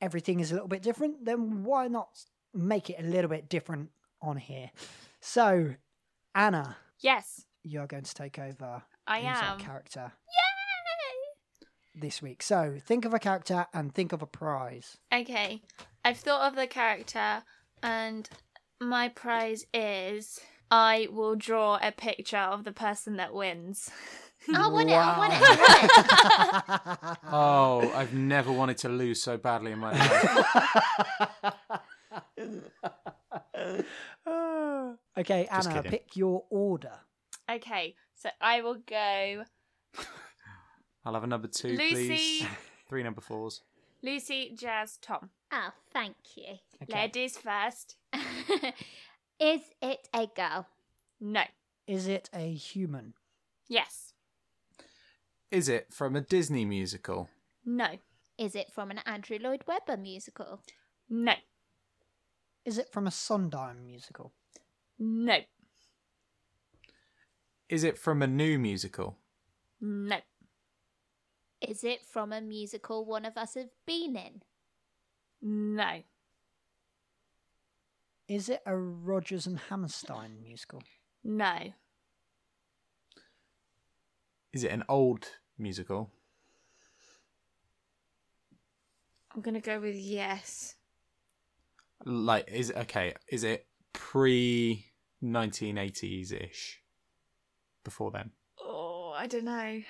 everything 0.00 0.40
is 0.40 0.50
a 0.50 0.54
little 0.54 0.68
bit 0.68 0.82
different. 0.82 1.24
Then 1.24 1.62
why 1.64 1.86
not 1.86 2.08
make 2.52 2.90
it 2.90 2.96
a 2.98 3.02
little 3.06 3.30
bit 3.30 3.48
different 3.48 3.90
on 4.20 4.36
here? 4.36 4.70
So, 5.20 5.74
Anna, 6.34 6.76
Yes, 6.98 7.44
you're 7.62 7.86
going 7.86 8.04
to 8.04 8.14
take 8.14 8.38
over. 8.38 8.82
I 9.06 9.18
am. 9.20 9.58
character 9.60 10.12
Yay! 10.28 12.00
this 12.00 12.20
week. 12.22 12.42
So 12.42 12.78
think 12.84 13.04
of 13.04 13.14
a 13.14 13.18
character 13.18 13.66
and 13.72 13.94
think 13.94 14.12
of 14.12 14.22
a 14.22 14.26
prize. 14.26 14.96
Okay, 15.12 15.62
I've 16.04 16.18
thought 16.18 16.48
of 16.48 16.56
the 16.56 16.66
character, 16.66 17.42
and 17.82 18.28
my 18.80 19.08
prize 19.08 19.64
is 19.72 20.38
I 20.70 21.08
will 21.10 21.34
draw 21.36 21.78
a 21.82 21.92
picture 21.92 22.36
of 22.36 22.64
the 22.64 22.72
person 22.72 23.16
that 23.16 23.32
wins. 23.34 23.90
I 24.54 24.68
want 24.68 24.88
it. 24.90 24.94
I 24.94 25.18
want 25.18 25.32
it. 25.32 25.38
I 25.42 26.96
want 27.00 27.12
it. 27.12 27.18
Oh, 27.32 27.92
I've 27.96 28.14
never 28.14 28.52
wanted 28.52 28.78
to 28.78 28.88
lose 28.88 29.20
so 29.20 29.36
badly 29.36 29.72
in 29.72 29.80
my 29.80 29.90
life. 29.92 30.46
okay, 35.18 35.48
Just 35.52 35.68
Anna, 35.68 35.78
kidding. 35.82 35.90
pick 35.90 36.16
your 36.16 36.44
order. 36.50 36.92
okay, 37.50 37.94
so 38.14 38.28
I 38.40 38.60
will 38.62 38.76
go 38.86 39.44
I'll 41.04 41.14
have 41.14 41.24
a 41.24 41.28
number 41.28 41.46
two, 41.48 41.76
Lucy. 41.76 42.06
please. 42.08 42.46
Three 42.88 43.02
number 43.04 43.20
fours. 43.20 43.62
Lucy, 44.06 44.52
Jazz, 44.56 44.98
Tom. 45.02 45.30
Oh, 45.50 45.70
thank 45.92 46.14
you. 46.36 46.58
Okay. 46.80 46.94
Ladies 46.94 47.36
first. 47.36 47.96
Is 49.40 49.62
it 49.82 50.08
a 50.14 50.28
girl? 50.28 50.68
No. 51.20 51.42
Is 51.88 52.06
it 52.06 52.30
a 52.32 52.52
human? 52.52 53.14
Yes. 53.68 54.12
Is 55.50 55.68
it 55.68 55.88
from 55.92 56.14
a 56.14 56.20
Disney 56.20 56.64
musical? 56.64 57.28
No. 57.64 57.98
Is 58.38 58.54
it 58.54 58.70
from 58.72 58.92
an 58.92 58.98
Andrew 58.98 59.38
Lloyd 59.40 59.64
Webber 59.66 59.96
musical? 59.96 60.60
No. 61.10 61.34
Is 62.64 62.78
it 62.78 62.92
from 62.92 63.08
a 63.08 63.10
Sondheim 63.10 63.84
musical? 63.84 64.32
No. 65.00 65.38
Is 67.68 67.82
it 67.82 67.98
from 67.98 68.22
a 68.22 68.28
new 68.28 68.56
musical? 68.56 69.16
No. 69.80 70.18
Is 71.60 71.84
it 71.84 72.04
from 72.04 72.32
a 72.32 72.40
musical 72.40 73.04
one 73.04 73.24
of 73.24 73.36
us 73.36 73.54
have 73.54 73.70
been 73.86 74.16
in? 74.16 74.42
No. 75.40 76.02
Is 78.28 78.48
it 78.48 78.60
a 78.66 78.76
Rodgers 78.76 79.46
and 79.46 79.58
Hammerstein 79.58 80.42
musical? 80.42 80.82
No. 81.22 81.72
Is 84.52 84.64
it 84.64 84.72
an 84.72 84.84
old 84.88 85.28
musical? 85.58 86.10
I'm 89.34 89.42
gonna 89.42 89.60
go 89.60 89.80
with 89.80 89.94
yes. 89.94 90.76
Like, 92.04 92.48
is 92.50 92.70
it 92.70 92.76
okay? 92.76 93.14
Is 93.28 93.44
it 93.44 93.66
pre 93.92 94.86
1980s 95.22 96.32
ish? 96.32 96.80
Before 97.84 98.10
then? 98.10 98.30
Oh, 98.60 99.14
I 99.16 99.26
don't 99.26 99.44
know. 99.44 99.82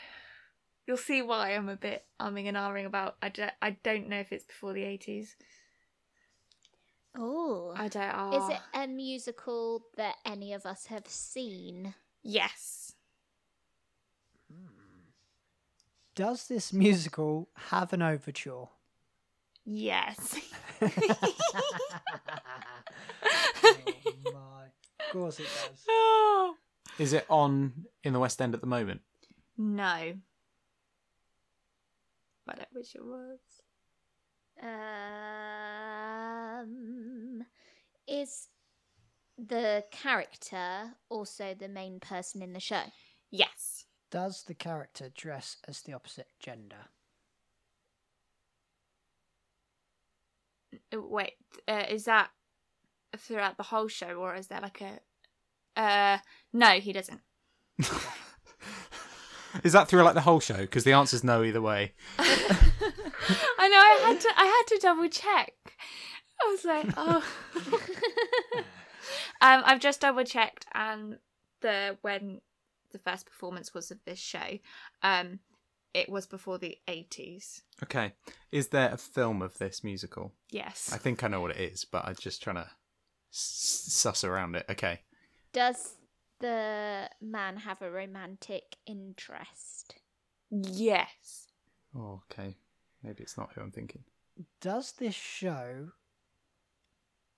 You'll 0.86 0.96
see 0.96 1.20
why 1.22 1.50
I'm 1.54 1.68
a 1.68 1.76
bit 1.76 2.04
umming 2.20 2.46
and 2.46 2.56
ahhing 2.56 2.86
about. 2.86 3.16
I 3.20 3.28
don't, 3.28 3.52
I 3.60 3.70
don't 3.82 4.08
know 4.08 4.18
if 4.20 4.32
it's 4.32 4.44
before 4.44 4.72
the 4.72 4.82
80s. 4.82 5.34
Oh. 7.18 7.72
I 7.76 7.88
don't. 7.88 8.02
Ah. 8.04 8.30
Is 8.30 8.42
Oh. 8.44 8.52
it 8.54 8.60
a 8.74 8.86
musical 8.86 9.82
that 9.96 10.16
any 10.24 10.52
of 10.52 10.64
us 10.66 10.86
have 10.86 11.06
seen? 11.08 11.94
Yes. 12.22 12.92
Hmm. 14.52 14.66
Does 16.14 16.46
this 16.46 16.72
musical 16.72 17.48
have 17.54 17.92
an 17.92 18.02
overture? 18.02 18.66
Yes. 19.64 20.36
oh 20.80 20.92
my. 24.32 24.66
Of 25.00 25.12
course 25.12 25.40
it 25.40 25.46
does. 25.46 26.54
Is 26.98 27.12
it 27.12 27.26
on 27.28 27.86
in 28.04 28.12
the 28.12 28.20
West 28.20 28.40
End 28.40 28.54
at 28.54 28.60
the 28.60 28.66
moment? 28.66 29.00
no. 29.58 30.14
But 32.46 32.60
I 32.60 32.66
wish 32.72 32.94
it 32.94 33.04
was. 33.04 33.40
Um, 36.62 37.44
is 38.06 38.48
the 39.36 39.84
character 39.90 40.94
also 41.08 41.54
the 41.54 41.68
main 41.68 42.00
person 42.00 42.40
in 42.42 42.52
the 42.52 42.60
show? 42.60 42.84
Yes. 43.30 43.84
Does 44.10 44.44
the 44.44 44.54
character 44.54 45.10
dress 45.14 45.56
as 45.66 45.82
the 45.82 45.92
opposite 45.92 46.28
gender? 46.38 46.86
Uh, 50.94 51.02
Wait, 51.02 51.34
uh, 51.68 51.84
is 51.90 52.04
that 52.04 52.30
throughout 53.16 53.56
the 53.56 53.64
whole 53.64 53.88
show, 53.88 54.14
or 54.14 54.34
is 54.36 54.46
there 54.46 54.60
like 54.60 54.80
a 54.80 55.00
Uh, 55.76 56.18
no, 56.52 56.80
he 56.80 56.92
doesn't. 56.92 57.20
Is 59.64 59.72
that 59.72 59.88
through 59.88 60.02
like 60.02 60.14
the 60.14 60.20
whole 60.20 60.40
show? 60.40 60.56
Because 60.56 60.84
the 60.84 60.92
answer's 60.92 61.24
no 61.24 61.42
either 61.42 61.60
way. 61.62 61.92
I 62.18 63.68
know. 63.68 63.78
I 63.78 64.02
had 64.06 64.20
to. 64.20 64.28
I 64.36 64.44
had 64.44 64.62
to 64.76 64.78
double 64.82 65.08
check. 65.08 65.52
I 66.42 66.50
was 66.50 66.64
like, 66.64 66.86
oh. 66.96 67.24
um, 69.40 69.62
I've 69.64 69.80
just 69.80 70.00
double 70.00 70.24
checked, 70.24 70.66
and 70.74 71.18
the 71.62 71.96
when 72.02 72.40
the 72.92 72.98
first 72.98 73.26
performance 73.26 73.74
was 73.74 73.90
of 73.90 73.98
this 74.04 74.18
show, 74.18 74.58
um, 75.02 75.40
it 75.94 76.08
was 76.08 76.26
before 76.26 76.58
the 76.58 76.78
eighties. 76.88 77.62
Okay. 77.82 78.12
Is 78.52 78.68
there 78.68 78.90
a 78.92 78.96
film 78.96 79.42
of 79.42 79.58
this 79.58 79.82
musical? 79.82 80.32
Yes. 80.50 80.90
I 80.92 80.98
think 80.98 81.24
I 81.24 81.28
know 81.28 81.40
what 81.40 81.50
it 81.52 81.60
is, 81.60 81.84
but 81.84 82.04
I'm 82.06 82.16
just 82.18 82.42
trying 82.42 82.56
to 82.56 82.68
s- 83.32 83.84
suss 83.88 84.24
around 84.24 84.54
it. 84.56 84.66
Okay. 84.70 85.00
Does 85.52 85.94
the 86.40 87.08
man 87.20 87.58
have 87.58 87.82
a 87.82 87.90
romantic 87.90 88.76
interest? 88.86 89.96
Yes. 90.50 91.48
Oh, 91.96 92.22
okay. 92.30 92.56
Maybe 93.02 93.22
it's 93.22 93.36
not 93.38 93.52
who 93.54 93.60
I'm 93.60 93.70
thinking. 93.70 94.04
Does 94.60 94.92
this 94.92 95.14
show 95.14 95.88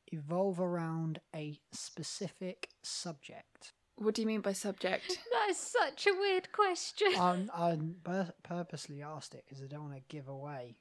evolve 0.09 0.61
around 0.61 1.21
a 1.35 1.61
specific 1.73 2.69
subject? 2.83 3.73
What 3.97 4.15
do 4.15 4.23
you 4.23 4.27
mean 4.27 4.41
by 4.41 4.53
subject? 4.53 5.19
That 5.33 5.51
is 5.51 5.59
such 5.59 6.07
a 6.07 6.19
weird 6.19 6.53
question. 6.53 7.09
I'm, 7.19 7.51
I'm 7.55 7.97
pur- 8.03 8.35
purposely 8.43 9.03
asked 9.03 9.35
it 9.35 9.45
because 9.47 9.63
I 9.63 9.67
don't 9.67 9.83
want 9.83 9.95
to 9.95 10.03
give 10.09 10.29
away 10.29 10.77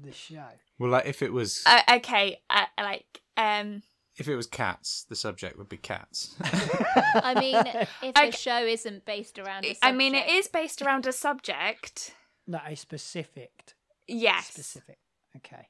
the 0.00 0.12
show. 0.12 0.48
Well, 0.78 0.90
like 0.90 1.06
if 1.06 1.22
it 1.22 1.32
was 1.32 1.62
uh, 1.66 1.82
okay. 1.96 2.40
Uh, 2.48 2.64
like 2.78 3.20
um. 3.36 3.82
If 4.20 4.28
it 4.28 4.36
was 4.36 4.46
cats, 4.46 5.04
the 5.08 5.16
subject 5.16 5.56
would 5.58 5.68
be 5.68 5.78
cats. 5.78 6.36
I 6.42 7.34
mean, 7.38 7.56
if 7.56 7.88
Okay. 8.02 8.30
the 8.30 8.36
show 8.36 8.64
isn't 8.64 9.04
based 9.06 9.38
around 9.38 9.64
a 9.64 9.76
I 9.82 9.92
mean, 9.92 10.14
it 10.14 10.18
subject- 10.26 10.38
is 10.38 10.48
based 10.48 10.82
around 10.82 11.06
a 11.06 11.12
subject. 11.12 12.14
Not 12.46 12.70
a 12.70 12.76
specific. 12.76 13.74
Yes. 14.06 14.48
Specific. 14.48 14.98
Okay. 15.36 15.68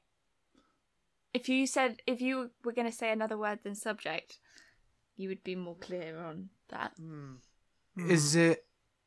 If 1.33 1.47
you 1.47 1.65
said 1.65 2.01
if 2.05 2.19
you 2.21 2.49
were 2.65 2.73
going 2.73 2.89
to 2.89 2.95
say 2.95 3.11
another 3.11 3.37
word 3.37 3.59
than 3.63 3.73
subject, 3.75 4.39
you 5.15 5.29
would 5.29 5.43
be 5.43 5.55
more 5.55 5.75
clear 5.75 6.17
on 6.19 6.49
that. 6.69 6.91
Hmm. 6.99 7.35
is 7.97 8.35
it 8.35 8.65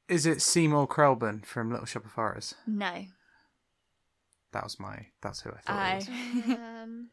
is 0.08 0.24
it 0.26 0.40
Seymour 0.40 0.86
Krelborn 0.88 1.44
from 1.44 1.70
Little 1.70 1.86
Shop 1.86 2.04
of 2.04 2.12
Horrors? 2.12 2.54
No. 2.66 3.04
That 4.52 4.64
was 4.64 4.78
my. 4.78 5.06
That's 5.20 5.40
who 5.40 5.50
I 5.50 5.58
thought 5.58 5.76
I. 5.76 5.96
it 5.96 6.08
was. 6.48 6.56
um, 6.58 7.08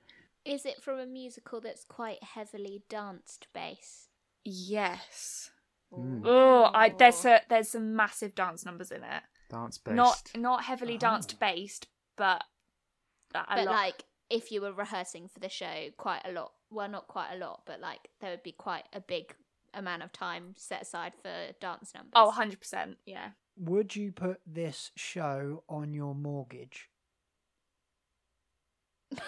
is 0.45 0.65
it 0.65 0.82
from 0.84 0.99
a 0.99 1.06
musical 1.06 1.62
that's 1.62 1.84
quite 1.86 2.23
heavily 2.23 2.84
danced 2.89 3.47
based? 3.54 4.10
yes. 4.43 5.49
Mm. 5.93 6.21
Oh, 6.23 6.71
I 6.73 6.88
there's 6.89 7.25
a, 7.25 7.41
there's 7.49 7.67
some 7.69 7.95
massive 7.95 8.34
dance 8.34 8.65
numbers 8.65 8.91
in 8.91 9.04
it. 9.04 9.23
Dance 9.49 9.77
based. 9.77 9.95
Not 9.95 10.32
not 10.38 10.63
heavily 10.63 10.93
Oh. 10.95 10.99
danced 10.99 11.38
based, 11.39 11.88
but 12.15 12.43
a 13.36 13.43
but 13.56 13.65
lot. 13.65 13.75
like, 13.75 14.06
if 14.30 14.51
you 14.54 14.62
were 14.62 14.71
rehearsing 14.71 15.27
for 15.27 15.39
the 15.41 15.49
show, 15.49 15.89
quite 15.97 16.21
a 16.23 16.32
lot. 16.32 16.54
Well, 16.69 16.88
not 16.88 17.08
quite 17.10 17.34
a 17.34 17.38
lot, 17.38 17.63
but 17.65 17.82
like 17.82 18.08
there 18.21 18.32
would 18.32 18.41
be 18.43 18.54
quite 18.54 18.86
a 18.93 19.01
big 19.01 19.36
amount 19.73 20.04
of 20.04 20.13
time 20.13 20.54
set 20.58 20.82
aside 20.84 21.12
for 21.21 21.51
dance 21.60 21.93
numbers. 21.93 22.12
oh, 22.15 22.27
100 22.27 22.60
percent. 22.62 22.97
Yeah. 23.06 23.32
Would 23.58 23.93
you 23.97 24.13
put 24.13 24.39
this 24.47 24.91
show 24.95 25.63
on 25.67 25.93
your 25.93 26.15
mortgage? 26.15 26.89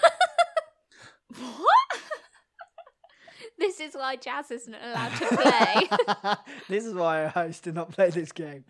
What? 1.40 2.02
this 3.60 3.80
is 3.80 3.96
why 3.96 4.16
jazz 4.16 4.52
isn't 4.52 4.76
allowed 4.76 5.16
to 5.18 5.26
play. 5.28 6.36
this 6.70 6.86
is 6.86 6.94
why 6.94 7.26
I 7.26 7.28
host 7.28 7.64
did 7.64 7.76
not 7.76 7.92
play 7.92 8.10
this 8.10 8.32
game. 8.32 8.66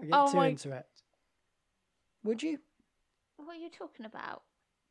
I 0.00 0.02
get 0.04 0.10
Oh 0.12 0.30
too 0.30 0.36
my- 0.36 0.48
into 0.48 0.72
it. 0.72 0.84
Would 2.24 2.42
you? 2.42 2.58
what 3.36 3.56
are 3.56 3.60
you 3.60 3.70
talking 3.70 4.04
about? 4.06 4.42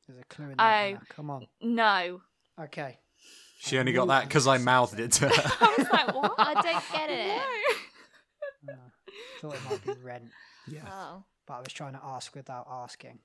There's 0.07 0.19
a 0.19 0.23
clue 0.25 0.45
in 0.49 0.57
there. 0.57 0.65
Oh. 0.65 0.69
Anna. 0.69 1.01
Come 1.09 1.29
on. 1.29 1.47
No. 1.61 2.21
Okay. 2.59 2.97
She 3.59 3.77
only 3.77 3.91
got 3.93 4.07
that 4.07 4.23
because 4.27 4.47
I 4.47 4.57
mouthed 4.57 4.99
it 4.99 5.11
to 5.13 5.29
her. 5.29 5.51
I 5.61 5.75
was 5.77 5.87
like, 5.91 6.15
what? 6.15 6.33
I 6.37 6.53
don't 6.55 6.83
get 6.91 7.09
it. 7.09 7.41
Uh, 8.67 8.73
thought 9.41 9.53
it 9.55 9.61
might 9.69 9.85
be 9.85 10.01
rent, 10.03 10.29
yeah. 10.67 10.81
Oh, 10.89 11.23
but 11.45 11.53
I 11.55 11.59
was 11.59 11.71
trying 11.73 11.93
to 11.93 11.99
ask 12.03 12.33
without 12.35 12.67
asking. 12.69 13.19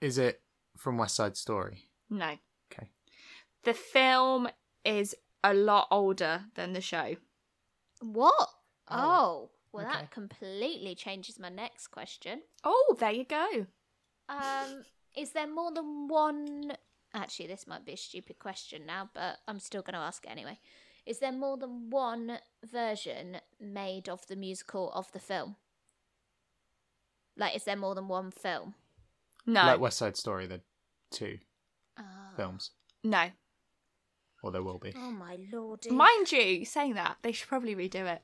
Is 0.00 0.18
it 0.18 0.40
from 0.76 0.96
West 0.98 1.16
Side 1.16 1.36
Story? 1.36 1.88
No. 2.08 2.34
Okay. 3.62 3.72
The 3.72 3.74
film 3.78 4.48
is 4.84 5.14
a 5.44 5.54
lot 5.54 5.88
older 5.90 6.42
than 6.54 6.72
the 6.72 6.80
show. 6.80 7.16
what? 8.00 8.48
Oh, 8.88 8.96
Oh, 8.96 9.50
well, 9.72 9.86
okay. 9.86 9.94
that 10.00 10.10
completely 10.10 10.94
changes 10.94 11.38
my 11.38 11.48
next 11.48 11.88
question. 11.88 12.42
Oh, 12.64 12.96
there 12.98 13.12
you 13.12 13.24
go. 13.24 13.66
Um, 14.28 14.84
is 15.16 15.30
there 15.32 15.46
more 15.46 15.70
than 15.72 16.08
one? 16.08 16.72
Actually, 17.14 17.46
this 17.48 17.66
might 17.66 17.84
be 17.84 17.92
a 17.92 17.96
stupid 17.96 18.38
question 18.38 18.86
now, 18.86 19.10
but 19.14 19.38
I'm 19.46 19.60
still 19.60 19.82
going 19.82 19.94
to 19.94 20.00
ask 20.00 20.24
it 20.24 20.30
anyway. 20.30 20.58
Is 21.06 21.18
there 21.20 21.32
more 21.32 21.56
than 21.56 21.90
one 21.90 22.38
version 22.64 23.38
made 23.60 24.08
of 24.08 24.26
the 24.26 24.36
musical 24.36 24.90
of 24.92 25.10
the 25.12 25.18
film? 25.20 25.56
Like, 27.36 27.56
is 27.56 27.64
there 27.64 27.76
more 27.76 27.94
than 27.94 28.08
one 28.08 28.30
film? 28.30 28.74
No. 29.46 29.64
Like 29.66 29.80
West 29.80 29.98
Side 29.98 30.16
Story, 30.16 30.46
the 30.46 30.60
two 31.10 31.38
Ah. 31.98 32.32
films, 32.36 32.70
no. 33.02 33.30
Or 34.42 34.50
there 34.50 34.62
will 34.62 34.78
be. 34.78 34.92
Oh 34.96 35.10
my 35.10 35.38
lordy! 35.52 35.90
Mind 35.90 36.30
you, 36.32 36.64
saying 36.64 36.94
that, 36.94 37.18
they 37.22 37.32
should 37.32 37.48
probably 37.48 37.74
redo 37.74 38.06
it. 38.06 38.22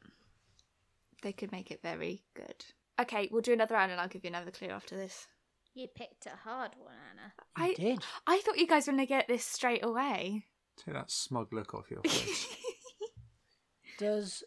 They 1.23 1.33
could 1.33 1.53
make 1.53 1.71
it 1.71 1.81
very 1.83 2.23
good. 2.35 2.65
Okay, 3.01 3.29
we'll 3.31 3.43
do 3.43 3.53
another 3.53 3.75
round 3.75 3.93
and 3.93 4.01
I'll 4.01 4.09
give 4.09 4.25
you 4.25 4.29
another 4.29 4.51
clue 4.51 4.69
after 4.69 4.97
this. 4.97 5.27
You 5.75 5.89
picked 5.89 6.25
a 6.27 6.31
hard 6.31 6.71
one, 6.79 6.95
Anna. 7.11 7.33
You 7.59 7.73
I 7.73 7.75
did. 7.75 8.03
I 8.27 8.39
thought 8.39 8.59
you 8.59 8.67
guys 8.67 8.87
were 8.87 8.93
gonna 8.95 9.07
get 9.07 9.29
this 9.29 9.45
straight 9.45 9.85
away. 9.85 10.45
Take 10.77 10.95
that 10.95 11.11
smug 11.11 11.53
look 11.53 11.75
off 11.75 11.91
your 11.91 12.01
face. 12.07 12.47
Does 13.99 14.43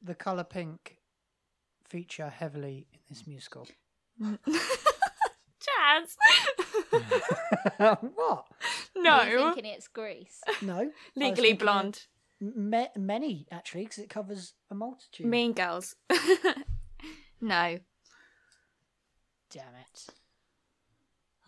the 0.00 0.14
color 0.14 0.44
pink 0.44 0.98
feature 1.88 2.28
heavily 2.28 2.86
in 2.92 3.00
this 3.08 3.26
musical? 3.26 3.68
Jazz. 4.20 6.16
what? 7.78 7.78
Are 7.78 7.98
you 8.94 9.02
no. 9.02 9.52
thinking 9.54 9.66
it's 9.66 9.88
Grease. 9.88 10.40
No. 10.60 10.90
Legally 11.16 11.54
blonde. 11.54 12.06
ma- 12.40 12.86
many 12.96 13.46
actually, 13.50 13.84
because 13.84 13.98
it 13.98 14.10
covers 14.10 14.54
a 14.70 14.74
multitude. 14.74 15.26
Mean 15.26 15.52
girls. 15.52 15.96
no. 17.40 17.78
Damn 19.50 19.74
it. 19.80 20.06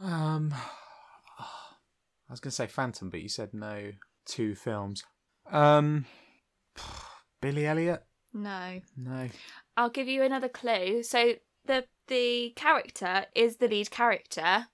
um, 0.00 0.54
I 1.38 2.32
was 2.32 2.40
gonna 2.40 2.52
say 2.52 2.66
Phantom, 2.66 3.10
but 3.10 3.20
you 3.20 3.28
said 3.28 3.52
no. 3.52 3.92
Two 4.26 4.54
films. 4.54 5.04
Um, 5.50 6.06
Billy 7.40 7.66
Elliot. 7.66 8.02
No. 8.32 8.80
No. 8.96 9.28
I'll 9.76 9.90
give 9.90 10.08
you 10.08 10.22
another 10.22 10.48
clue. 10.48 11.02
So 11.02 11.34
the 11.66 11.84
the 12.08 12.52
character 12.56 13.26
is 13.34 13.56
the 13.56 13.68
lead 13.68 13.90
character, 13.90 14.66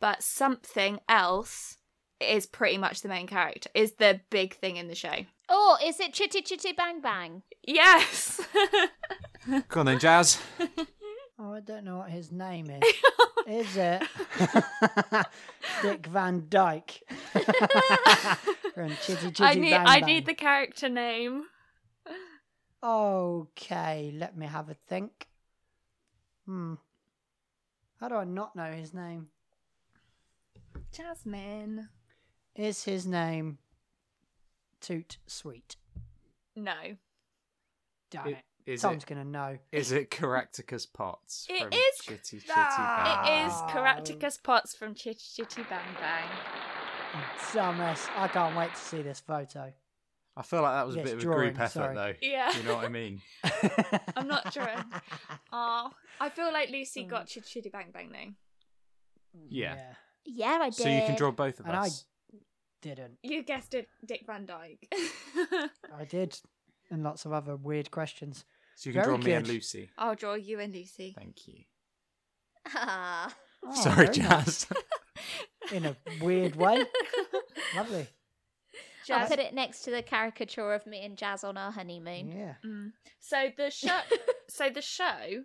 but 0.00 0.22
something 0.22 1.00
else 1.08 1.76
is 2.20 2.46
pretty 2.46 2.78
much 2.78 3.00
the 3.02 3.08
main 3.08 3.26
character. 3.26 3.70
Is 3.74 3.92
the 3.92 4.20
big 4.30 4.54
thing 4.54 4.76
in 4.76 4.88
the 4.88 4.94
show. 4.94 5.24
Oh, 5.48 5.78
is 5.84 5.98
it 6.00 6.12
Chitty 6.12 6.42
Chitty 6.42 6.72
Bang 6.72 7.00
Bang? 7.00 7.42
Yes. 7.66 8.40
Go 9.68 9.80
on 9.80 9.86
then, 9.86 9.98
Jazz. 9.98 10.40
Oh, 11.40 11.52
I 11.52 11.60
don't 11.60 11.84
know 11.84 11.98
what 11.98 12.10
his 12.10 12.32
name 12.32 12.68
is. 12.68 12.82
is 13.46 13.76
it 13.76 14.02
Dick 15.82 16.04
Van 16.08 16.46
Dyke? 16.48 17.00
From 18.74 18.90
Chitty 19.02 19.30
Chitty 19.30 19.44
I 19.44 19.54
need 19.54 19.70
Bang 19.70 19.86
I 19.86 20.00
Bang. 20.00 20.06
need 20.08 20.26
the 20.26 20.34
character 20.34 20.88
name. 20.88 21.44
Okay, 22.82 24.12
let 24.16 24.36
me 24.36 24.46
have 24.46 24.68
a 24.68 24.74
think. 24.74 25.28
Hmm. 26.44 26.74
How 28.00 28.08
do 28.08 28.16
I 28.16 28.24
not 28.24 28.56
know 28.56 28.72
his 28.72 28.92
name? 28.92 29.28
Jasmine. 30.92 31.88
Is 32.54 32.84
his 32.84 33.06
name 33.06 33.58
Toot 34.80 35.18
Sweet? 35.26 35.76
No. 36.56 36.96
Damn 38.10 38.26
It- 38.28 38.32
it. 38.66 38.72
is 38.72 38.82
Tom's 38.82 39.02
it- 39.04 39.06
gonna 39.06 39.24
know. 39.24 39.58
Is 39.72 39.92
it 39.92 40.10
Caractacus 40.10 40.86
Potts? 40.86 41.46
It 41.50 41.62
from 41.62 41.72
is- 41.72 41.98
Chitty 42.02 42.38
Chitty. 42.40 42.48
Bang? 42.54 43.26
It 43.26 43.46
is 43.46 43.52
Caractacus 43.68 44.36
Potts 44.38 44.74
from 44.74 44.94
Chitty 44.94 45.20
Chitty 45.36 45.62
Bang 45.64 45.94
Bang. 46.00 46.28
Dumbass. 47.52 48.08
I 48.16 48.28
can't 48.28 48.56
wait 48.56 48.74
to 48.74 48.80
see 48.80 49.02
this 49.02 49.20
photo. 49.20 49.72
I 50.36 50.42
feel 50.42 50.62
like 50.62 50.74
that 50.74 50.86
was 50.86 50.94
a 50.96 51.02
bit 51.02 51.14
of 51.14 51.18
a 51.18 51.22
drawing, 51.22 51.38
group 51.48 51.60
effort, 51.60 51.70
sorry. 51.72 51.94
though. 51.94 52.12
Yeah. 52.22 52.56
You 52.56 52.62
know 52.64 52.76
what 52.76 52.84
I 52.84 52.88
mean? 52.88 53.20
I'm 54.16 54.28
not 54.28 54.52
sure. 54.52 54.68
Oh, 55.52 55.90
I 56.20 56.28
feel 56.28 56.52
like 56.52 56.68
Lucy 56.70 57.04
got 57.04 57.24
mm. 57.24 57.28
Chitty 57.28 57.48
Chitty 57.48 57.68
Bang 57.70 57.90
Bang 57.92 58.10
though. 58.12 58.32
Yeah. 59.48 59.74
Yeah, 59.76 59.94
I 60.36 60.66
did. 60.70 60.74
So 60.74 60.88
you 60.88 61.00
can 61.02 61.16
draw 61.16 61.30
both 61.30 61.60
of 61.60 61.66
us. 61.66 61.68
And 61.68 61.76
I- 61.76 62.40
Didn't. 62.82 63.18
You 63.22 63.42
guessed 63.42 63.74
it, 63.74 63.88
Dick 64.06 64.22
Van 64.26 64.46
Dyke. 64.46 64.86
I 65.96 66.04
did. 66.08 66.38
and 66.90 67.02
lots 67.02 67.24
of 67.24 67.32
other 67.32 67.56
weird 67.56 67.90
questions. 67.90 68.44
So 68.76 68.90
you 68.90 68.94
can 68.94 69.02
Very 69.02 69.16
draw 69.16 69.24
me 69.24 69.32
and. 69.32 69.48
Lucy. 69.48 69.90
I'll 69.98 70.14
draw 70.14 70.34
you 70.34 70.60
and 70.60 70.72
Lucy. 70.74 71.14
Thank 71.16 71.48
you. 71.48 71.64
Ah. 72.74 73.34
Oh, 73.64 73.74
Sorry, 73.82 74.06
very 74.06 74.18
nice. 74.28 74.66
Jazz. 74.66 74.66
In 75.72 75.84
a 75.86 75.96
weird 76.20 76.54
way. 76.54 76.84
Lovely. 77.76 78.06
I'll 79.10 79.26
put 79.26 79.38
it 79.38 79.54
next 79.54 79.82
to 79.82 79.90
the 79.90 80.02
caricature 80.02 80.72
of 80.74 80.86
me 80.86 81.04
and 81.04 81.16
Jazz 81.16 81.42
on 81.44 81.56
our 81.56 81.72
honeymoon. 81.72 82.30
Yeah. 82.30 82.54
So 83.20 83.48
the 83.56 83.70
show, 83.70 83.98
so 84.48 84.68
the 84.70 84.82
show, 84.82 85.44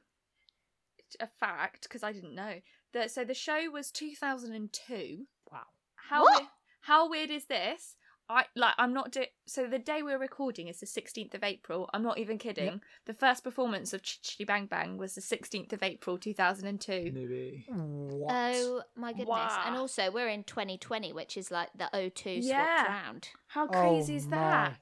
a 1.20 1.28
fact 1.40 1.84
because 1.84 2.04
I 2.04 2.12
didn't 2.12 2.36
know 2.36 2.56
that. 2.94 3.12
So 3.12 3.24
the 3.24 3.34
show 3.34 3.70
was 3.72 3.92
2002. 3.92 5.26
Wow. 5.52 5.60
How 5.96 6.24
What? 6.24 6.42
we- 6.42 6.48
how 6.82 7.10
weird 7.10 7.30
is 7.30 7.46
this? 7.46 7.96
I 8.30 8.46
like. 8.56 8.74
I'm 8.78 8.94
not. 8.94 9.12
Do- 9.12 9.26
so 9.46 9.68
the 9.68 9.78
day 9.80 10.02
we're 10.02 10.18
recording 10.18 10.70
is 10.70 10.80
the 10.80 10.86
16th 10.86 11.34
of 11.34 11.44
April. 11.44 11.90
I'm 11.94 12.04
not 12.04 12.18
even 12.18 12.38
kidding. 12.38 12.82
The 13.06 13.14
first 13.14 13.44
performance 13.44 13.92
of 13.94 14.02
Ch- 14.02 14.22
Chitty 14.22 14.46
Bang 14.46 14.66
Bang 14.66 14.98
was 14.98 15.14
the 15.16 15.22
16th 15.22 15.74
of 15.74 15.84
April 15.84 16.18
2002. 16.18 17.12
Maybe. 17.14 17.66
What? 17.68 18.34
Oh 18.34 18.82
my 18.96 19.12
goodness. 19.12 19.28
Wow. 19.28 19.64
And 19.66 19.76
also, 19.76 20.10
we're 20.10 20.30
in 20.30 20.46
2020, 20.46 21.12
which 21.12 21.36
is 21.36 21.52
like 21.52 21.70
the 21.76 21.90
O2 21.94 22.40
Yeah. 22.42 22.64
swapped 22.86 22.90
round. 22.90 23.30
How 23.48 23.68
crazy 23.68 24.14
Oh 24.14 24.18
is 24.18 24.28
my. 24.28 24.38
that? 24.38 24.78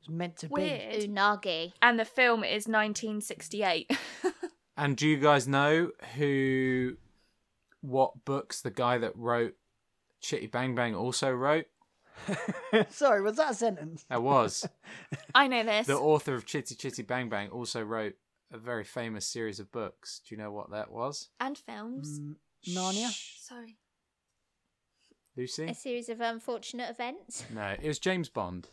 It's 0.00 0.08
meant 0.10 0.36
to 0.38 0.48
Weird. 0.48 1.02
Unagi. 1.04 1.72
And 1.80 1.98
the 1.98 2.04
film 2.04 2.44
is 2.44 2.68
1968. 2.68 3.90
And 4.76 4.96
do 4.96 5.06
you 5.06 5.18
guys 5.18 5.46
know 5.46 5.90
who, 6.16 6.96
what 7.82 8.24
books 8.24 8.62
the 8.62 8.70
guy 8.70 8.96
that 8.98 9.16
wrote 9.16 9.54
Chitty 10.20 10.46
Bang 10.46 10.74
Bang 10.74 10.94
also 10.94 11.30
wrote? 11.30 11.66
Sorry, 12.90 13.20
was 13.22 13.36
that 13.36 13.52
a 13.52 13.54
sentence? 13.54 14.04
That 14.08 14.22
was 14.22 14.66
I 15.34 15.48
know 15.48 15.64
this. 15.64 15.86
the 15.86 15.98
author 15.98 16.34
of 16.34 16.46
Chitty 16.46 16.74
Chitty 16.74 17.02
Bang 17.02 17.28
Bang 17.28 17.48
also 17.50 17.82
wrote 17.82 18.14
a 18.50 18.58
very 18.58 18.84
famous 18.84 19.26
series 19.26 19.60
of 19.60 19.70
books. 19.72 20.20
Do 20.26 20.34
you 20.34 20.40
know 20.40 20.52
what 20.52 20.70
that 20.70 20.90
was? 20.90 21.28
and 21.40 21.58
films. 21.58 22.20
Mm, 22.20 22.36
Narnia? 22.68 23.10
Sorry. 23.40 23.76
Lucy? 25.36 25.66
A 25.66 25.74
series 25.74 26.08
of 26.08 26.20
unfortunate 26.20 26.90
events. 26.90 27.44
No, 27.52 27.74
it 27.80 27.88
was 27.88 27.98
James 27.98 28.28
Bond. 28.28 28.68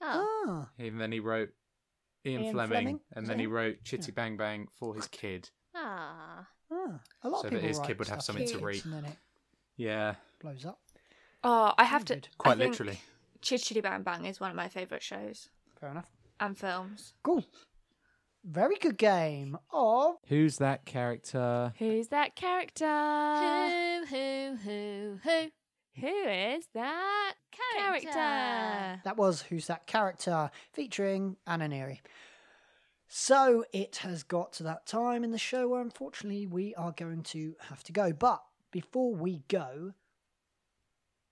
Oh. 0.00 0.68
Ah. 0.68 0.68
And 0.78 1.00
then 1.00 1.10
he 1.10 1.20
wrote 1.20 1.50
Ian, 2.24 2.44
Ian 2.44 2.52
Fleming, 2.52 2.68
Fleming, 2.70 3.00
and 3.12 3.26
then 3.26 3.38
it 3.38 3.42
he 3.42 3.46
wrote 3.46 3.82
Chitty 3.84 4.12
Bang 4.12 4.36
Bang 4.36 4.68
for 4.78 4.94
his 4.94 5.08
kid. 5.08 5.50
Ah. 5.74 6.46
Ah. 6.70 7.00
A 7.22 7.28
lot 7.28 7.40
So 7.42 7.46
of 7.46 7.50
that 7.50 7.50
people 7.56 7.68
his 7.68 7.78
write 7.78 7.86
kid 7.88 7.98
would 7.98 8.08
have 8.08 8.22
stuff 8.22 8.36
something 8.36 8.58
to 8.58 8.64
read. 8.64 8.84
And 8.84 8.94
then 8.94 9.04
it 9.06 9.16
Yeah, 9.76 10.14
blows 10.40 10.64
up. 10.64 10.78
Oh, 11.44 11.72
I 11.78 11.84
have 11.84 12.04
to. 12.06 12.20
Quite 12.38 12.52
I 12.60 12.64
literally. 12.66 12.98
Chitty 13.42 13.62
Chitty 13.64 13.80
Bang 13.80 14.02
Bang 14.02 14.24
is 14.24 14.40
one 14.40 14.50
of 14.50 14.56
my 14.56 14.68
favourite 14.68 15.02
shows 15.02 15.48
Fair 15.80 15.90
enough. 15.90 16.10
and 16.40 16.56
films. 16.58 17.14
Cool. 17.22 17.44
Very 18.44 18.76
good 18.76 18.96
game 18.96 19.58
of 19.72 20.16
Who's 20.28 20.58
that 20.58 20.84
character? 20.86 21.72
Who's 21.78 22.08
that 22.08 22.36
character? 22.36 22.86
Who, 22.86 24.06
who, 24.06 24.56
who, 24.62 25.18
who? 25.22 25.50
Who 26.00 26.28
is 26.28 26.66
that 26.74 27.34
character? 27.50 29.00
That 29.04 29.16
was 29.16 29.40
Who's 29.42 29.66
That 29.68 29.86
Character 29.86 30.50
featuring 30.74 31.36
Anna 31.46 31.68
Neary. 31.68 32.00
So 33.08 33.64
it 33.72 33.96
has 33.96 34.22
got 34.22 34.52
to 34.54 34.62
that 34.64 34.86
time 34.86 35.22
in 35.22 35.30
the 35.30 35.38
show 35.38 35.68
where 35.68 35.80
unfortunately 35.80 36.46
we 36.46 36.74
are 36.74 36.92
going 36.92 37.22
to 37.24 37.54
have 37.68 37.84
to 37.84 37.92
go. 37.92 38.12
But 38.12 38.42
before 38.72 39.14
we 39.14 39.42
go, 39.48 39.92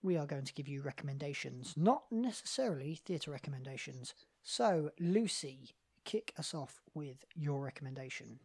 we 0.02 0.16
are 0.16 0.26
going 0.26 0.44
to 0.44 0.54
give 0.54 0.68
you 0.68 0.82
recommendations, 0.82 1.74
not 1.76 2.04
necessarily 2.10 3.00
theatre 3.04 3.30
recommendations. 3.30 4.14
So, 4.42 4.90
Lucy, 5.00 5.70
kick 6.04 6.34
us 6.38 6.54
off 6.54 6.82
with 6.94 7.24
your 7.34 7.60
recommendation. 7.60 8.38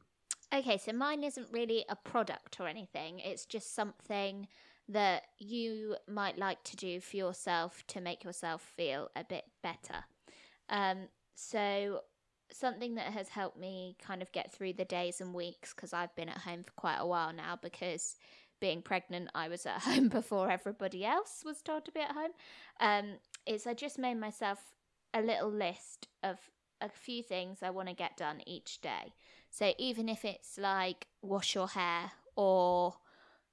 Okay, 0.53 0.77
so 0.77 0.93
mine 0.93 1.23
isn't 1.23 1.47
really 1.51 1.85
a 1.89 1.95
product 1.95 2.59
or 2.59 2.67
anything. 2.67 3.19
It's 3.19 3.45
just 3.45 3.75
something 3.75 4.47
that 4.87 5.23
you 5.37 5.95
might 6.07 6.39
like 6.39 6.63
to 6.63 6.75
do 6.75 6.99
for 6.99 7.17
yourself 7.17 7.83
to 7.87 8.01
make 8.01 8.23
yourself 8.23 8.61
feel 8.75 9.09
a 9.15 9.23
bit 9.23 9.43
better. 9.61 10.05
Um, 10.69 11.09
so 11.35 12.01
something 12.51 12.95
that 12.95 13.13
has 13.13 13.29
helped 13.29 13.57
me 13.57 13.95
kind 14.01 14.21
of 14.21 14.31
get 14.31 14.51
through 14.51 14.73
the 14.73 14.85
days 14.85 15.21
and 15.21 15.33
weeks 15.33 15.73
because 15.73 15.93
I've 15.93 16.15
been 16.15 16.29
at 16.29 16.39
home 16.39 16.63
for 16.63 16.71
quite 16.75 16.97
a 16.97 17.05
while 17.05 17.33
now 17.33 17.57
because 17.61 18.15
being 18.59 18.81
pregnant 18.81 19.29
I 19.35 19.47
was 19.47 19.65
at 19.65 19.81
home 19.81 20.09
before 20.09 20.49
everybody 20.49 21.05
else 21.05 21.43
was 21.45 21.61
told 21.61 21.85
to 21.85 21.91
be 21.91 22.01
at 22.01 22.11
home. 22.11 22.31
Um, 22.79 23.05
is 23.45 23.67
I 23.67 23.73
just 23.73 23.97
made 23.97 24.19
myself 24.19 24.59
a 25.13 25.21
little 25.21 25.51
list 25.51 26.07
of 26.23 26.37
a 26.81 26.89
few 26.89 27.23
things 27.23 27.59
I 27.61 27.69
want 27.71 27.89
to 27.89 27.95
get 27.95 28.17
done 28.17 28.41
each 28.45 28.81
day. 28.81 29.13
So 29.49 29.73
even 29.77 30.07
if 30.07 30.23
it's 30.23 30.57
like 30.57 31.07
wash 31.21 31.55
your 31.55 31.67
hair 31.67 32.11
or 32.35 32.95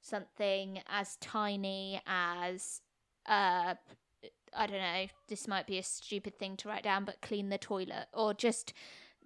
something 0.01 0.81
as 0.89 1.17
tiny 1.17 2.01
as 2.07 2.81
uh 3.27 3.75
I 4.57 4.67
don't 4.67 4.81
know, 4.81 5.07
this 5.29 5.47
might 5.47 5.67
be 5.67 5.79
a 5.79 5.83
stupid 5.83 6.39
thing 6.39 6.57
to 6.59 6.69
write 6.69 6.83
down, 6.83 7.05
but 7.05 7.21
clean 7.21 7.49
the 7.49 7.59
toilet. 7.59 8.07
Or 8.13 8.35
just 8.35 8.73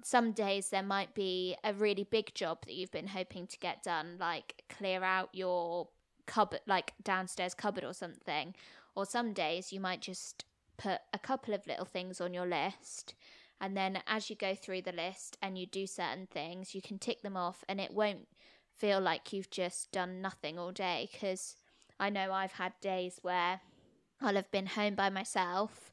some 0.02 0.32
days 0.32 0.70
there 0.70 0.82
might 0.82 1.14
be 1.14 1.56
a 1.62 1.72
really 1.72 2.04
big 2.04 2.34
job 2.34 2.58
that 2.66 2.74
you've 2.74 2.90
been 2.90 3.08
hoping 3.08 3.46
to 3.46 3.58
get 3.58 3.82
done, 3.82 4.16
like 4.18 4.64
clear 4.68 5.02
out 5.02 5.30
your 5.32 5.88
cupboard, 6.26 6.60
like 6.66 6.94
downstairs 7.02 7.54
cupboard 7.54 7.84
or 7.84 7.94
something. 7.94 8.54
Or 8.94 9.06
some 9.06 9.32
days 9.32 9.72
you 9.72 9.80
might 9.80 10.00
just 10.00 10.44
put 10.76 11.00
a 11.12 11.18
couple 11.18 11.54
of 11.54 11.66
little 11.66 11.84
things 11.84 12.20
on 12.20 12.34
your 12.34 12.46
list. 12.46 13.14
And 13.60 13.76
then 13.76 14.02
as 14.06 14.30
you 14.30 14.36
go 14.36 14.54
through 14.54 14.82
the 14.82 14.92
list 14.92 15.36
and 15.42 15.58
you 15.58 15.66
do 15.66 15.86
certain 15.86 16.26
things 16.26 16.74
you 16.74 16.80
can 16.80 16.98
tick 16.98 17.22
them 17.22 17.36
off 17.36 17.62
and 17.68 17.80
it 17.80 17.92
won't 17.92 18.26
feel 18.76 19.00
like 19.00 19.32
you've 19.32 19.50
just 19.50 19.92
done 19.92 20.22
nothing 20.22 20.58
all 20.58 20.72
day. 20.72 21.08
Because 21.12 21.56
i 22.00 22.08
know 22.08 22.32
i've 22.32 22.52
had 22.52 22.72
days 22.80 23.18
where 23.20 23.60
i'll 24.20 24.34
have 24.36 24.50
been 24.50 24.66
home 24.66 24.94
by 24.94 25.10
myself 25.10 25.92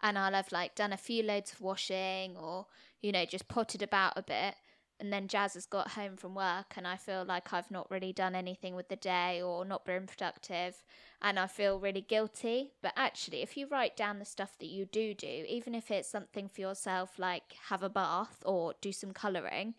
and 0.00 0.18
i'll 0.18 0.32
have 0.32 0.52
like 0.52 0.74
done 0.74 0.92
a 0.92 0.96
few 0.96 1.22
loads 1.22 1.52
of 1.52 1.60
washing 1.60 2.36
or 2.36 2.66
you 3.00 3.12
know 3.12 3.24
just 3.24 3.48
potted 3.48 3.82
about 3.82 4.12
a 4.16 4.22
bit. 4.22 4.54
And 5.00 5.12
then 5.12 5.28
jazz 5.28 5.54
has 5.54 5.64
got 5.64 5.92
home 5.92 6.16
from 6.16 6.34
work 6.34 6.74
and 6.76 6.84
i 6.86 6.96
feel 6.96 7.24
like 7.24 7.52
i've 7.52 7.70
not 7.70 7.88
really 7.88 8.12
done 8.12 8.34
anything 8.34 8.74
with 8.74 8.88
the 8.88 8.96
day 8.96 9.40
or 9.40 9.64
not 9.64 9.84
been 9.84 10.06
productive. 10.06 10.82
And 11.22 11.38
i 11.38 11.46
feel 11.46 11.78
really 11.78 12.00
guilty. 12.00 12.72
But 12.82 12.94
actually 12.96 13.42
if 13.42 13.56
you 13.56 13.68
write 13.68 13.96
down 13.96 14.18
the 14.18 14.24
stuff 14.24 14.58
that 14.58 14.66
you 14.66 14.86
do 14.86 15.14
do 15.14 15.44
even 15.48 15.74
if 15.74 15.90
it's 15.90 16.10
something 16.10 16.48
for 16.48 16.60
yourself 16.60 17.18
like 17.18 17.54
have 17.68 17.82
a 17.82 17.88
bath 17.88 18.42
or 18.44 18.74
do 18.80 18.90
some 18.92 19.12
colouring 19.12 19.74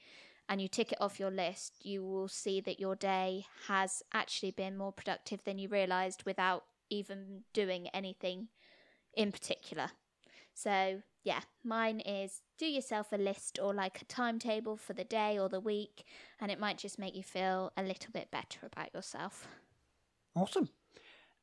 and 0.48 0.62
you 0.62 0.68
tick 0.68 0.94
it 0.94 1.02
off 1.02 1.20
your 1.20 1.30
list 1.30 1.76
you 1.84 2.02
will 2.04 2.30
see 2.30 2.62
that 2.62 2.80
your 2.80 2.96
day 2.96 3.46
has 3.68 4.02
actually 4.14 4.52
been 4.52 4.78
more 4.78 4.94
productive 4.94 5.44
than 5.44 5.60
you 5.60 5.68
realised 5.68 6.24
without 6.26 6.64
even 6.90 7.44
doing 7.54 7.88
anything 7.90 8.48
in 9.16 9.32
particular 9.32 9.92
so, 10.60 11.04
yeah, 11.24 11.40
mine 11.64 12.02
is 12.02 12.42
do 12.58 12.66
yourself 12.66 13.14
a 13.14 13.18
list 13.18 13.60
or 13.64 13.74
like 13.74 14.02
a 14.02 14.06
timetable 14.06 14.76
for 14.76 14.92
the 14.92 15.06
day 15.06 15.40
or 15.40 15.48
the 15.48 15.62
week, 15.62 16.04
and 16.38 16.52
it 16.52 16.60
might 16.60 16.78
just 16.78 17.00
make 17.00 17.16
you 17.16 17.24
feel 17.24 17.72
a 17.78 17.82
little 17.82 18.12
bit 18.12 18.30
better 18.30 18.66
about 18.66 18.94
yourself. 18.94 19.48
Awesome. 20.36 20.68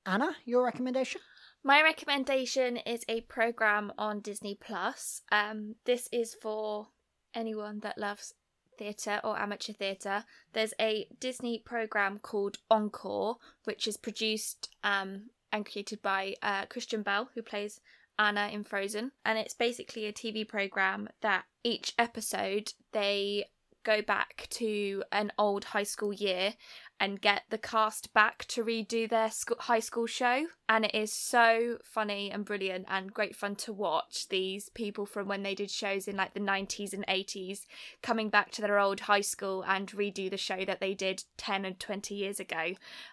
Anna, 0.05 0.37
your 0.45 0.67
recommendation? 0.67 1.23
My 1.65 1.83
recommendation 1.83 2.77
is 2.77 3.07
a 3.09 3.23
program 3.23 3.91
on 3.97 4.21
Disney 4.21 4.55
Plus. 4.55 5.23
Um, 5.33 5.77
this 5.87 6.11
is 6.13 6.35
for 6.35 6.89
anyone 7.35 7.81
that 7.81 7.97
loves 7.97 8.35
theatre 8.77 9.23
or 9.25 9.39
amateur 9.39 9.73
theatre. 9.73 10.25
There's 10.53 10.75
a 10.79 11.09
Disney 11.19 11.59
program 11.59 12.19
called 12.19 12.59
Encore, 12.71 13.37
which 13.65 13.89
is 13.89 13.97
produced 13.97 14.69
um, 14.85 15.31
and 15.57 15.67
created 15.67 16.03
by 16.03 16.35
uh, 16.43 16.67
Kristen 16.67 17.03
Bell, 17.03 17.31
who 17.35 17.43
plays 17.43 17.81
Anna 18.19 18.49
in 18.53 18.63
Frozen. 18.63 19.13
And 19.25 19.39
it's 19.39 19.55
basically 19.55 20.07
a 20.07 20.13
TV 20.13 20.47
program 20.47 21.09
that 21.23 21.45
each 21.65 21.95
episode 21.99 22.73
they 22.93 23.47
go 23.83 24.03
back 24.03 24.49
to 24.51 25.05
an 25.13 25.31
old 25.39 25.63
high 25.67 25.85
school 25.85 26.13
year 26.13 26.55
and 26.99 27.21
get 27.21 27.43
the 27.51 27.59
cast 27.59 28.13
back 28.13 28.45
to 28.47 28.65
redo 28.65 29.09
their 29.09 29.31
high 29.61 29.79
school 29.79 30.07
show. 30.07 30.47
And 30.69 30.87
it 30.87 30.95
is 30.95 31.13
so 31.13 31.79
funny 31.85 32.31
and 32.31 32.45
brilliant 32.45 32.87
and 32.89 33.15
great 33.15 33.37
fun 33.37 33.55
to 33.57 33.73
watch 33.73 34.29
these 34.29 34.71
people 34.71 35.07
from 35.07 35.29
when 35.29 35.45
they 35.45 35.55
did 35.55 35.71
shows 35.71 36.09
in 36.09 36.17
like 36.17 36.35
the 36.35 36.41
90s 36.41 36.93
and 36.93 37.07
80s 37.07 37.61
coming 38.03 38.29
back 38.29 38.51
to 38.53 38.63
their 38.63 38.79
old 38.79 39.01
high 39.01 39.21
school 39.21 39.63
and 39.63 39.87
redo 39.93 40.29
the 40.29 40.37
show 40.37 40.65
that 40.65 40.81
they 40.81 40.95
did 40.95 41.23
10 41.37 41.65
and 41.65 41.79
20 41.79 42.15
years 42.15 42.41
ago. 42.41 42.73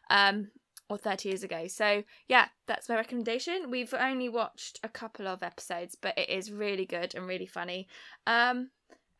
Um, 0.10 0.48
or 0.89 0.97
30 0.97 1.29
years 1.29 1.43
ago. 1.43 1.67
So, 1.67 2.03
yeah, 2.27 2.47
that's 2.67 2.89
my 2.89 2.95
recommendation. 2.95 3.69
We've 3.69 3.93
only 3.93 4.29
watched 4.29 4.79
a 4.84 4.89
couple 4.89 5.27
of 5.27 5.43
episodes, 5.43 5.95
but 5.99 6.17
it 6.17 6.29
is 6.29 6.51
really 6.51 6.86
good 6.86 7.15
and 7.15 7.25
really 7.25 7.45
funny. 7.47 7.88
Um, 8.27 8.69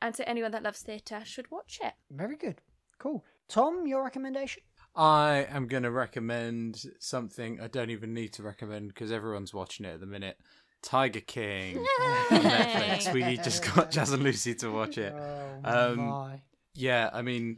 and 0.01 0.16
so, 0.16 0.24
anyone 0.28 0.51
that 0.51 0.64
loves 0.64 0.82
theatre 0.82 1.22
should 1.24 1.49
watch 1.51 1.80
it. 1.82 1.93
Very 2.11 2.36
good. 2.36 2.61
Cool. 2.99 3.24
Tom, 3.47 3.88
your 3.88 4.03
recommendation? 4.03 4.64
I 4.95 5.47
am 5.49 5.68
going 5.68 5.84
to 5.84 5.91
recommend 5.91 6.84
something 6.99 7.59
I 7.59 7.68
don't 7.68 7.89
even 7.89 8.14
need 8.14 8.34
to 8.34 8.43
recommend 8.43 8.89
because 8.89 9.11
everyone's 9.11 9.53
watching 9.53 9.86
it 9.86 9.93
at 9.95 9.99
the 9.99 10.05
minute. 10.05 10.38
Tiger 10.84 11.22
King 11.22 11.78
on 11.78 12.41
Netflix. 12.41 13.14
We 13.14 13.38
just 13.38 13.64
got 13.74 13.89
Jazz 13.89 14.11
and 14.11 14.22
Lucy 14.22 14.53
to 14.55 14.70
watch 14.70 14.97
it. 14.97 15.14
Oh 15.16 15.93
Um, 15.93 15.97
my. 15.99 16.41
Yeah, 16.76 17.09
I 17.14 17.22
mean, 17.22 17.57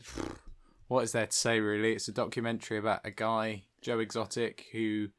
what 0.88 1.04
is 1.04 1.12
there 1.14 1.26
to 1.26 1.32
say 1.36 1.60
really? 1.60 1.94
It's 1.94 2.08
a 2.08 2.12
documentary 2.14 2.78
about 2.78 3.02
a 3.04 3.12
guy, 3.12 3.64
Joe 3.86 4.00
Exotic, 4.00 4.66
who 4.72 5.10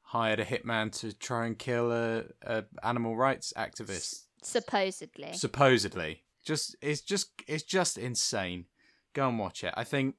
hired 0.00 0.40
a 0.40 0.46
hitman 0.46 0.90
to 1.00 1.12
try 1.12 1.44
and 1.44 1.58
kill 1.58 1.92
a, 1.92 2.24
a 2.40 2.64
animal 2.82 3.18
rights 3.18 3.52
activist. 3.54 4.22
Supposedly. 4.42 5.34
Supposedly, 5.34 6.24
just 6.42 6.74
it's 6.80 7.02
just 7.02 7.30
it's 7.46 7.62
just 7.62 7.98
insane. 7.98 8.64
Go 9.12 9.28
and 9.28 9.38
watch 9.38 9.62
it. 9.62 9.74
I 9.76 9.84
think 9.84 10.14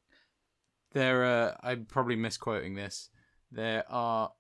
there 0.92 1.24
are. 1.24 1.58
I'm 1.64 1.86
probably 1.86 2.16
misquoting 2.16 2.76
this. 2.76 3.10
There 3.52 3.84
are 3.90 4.34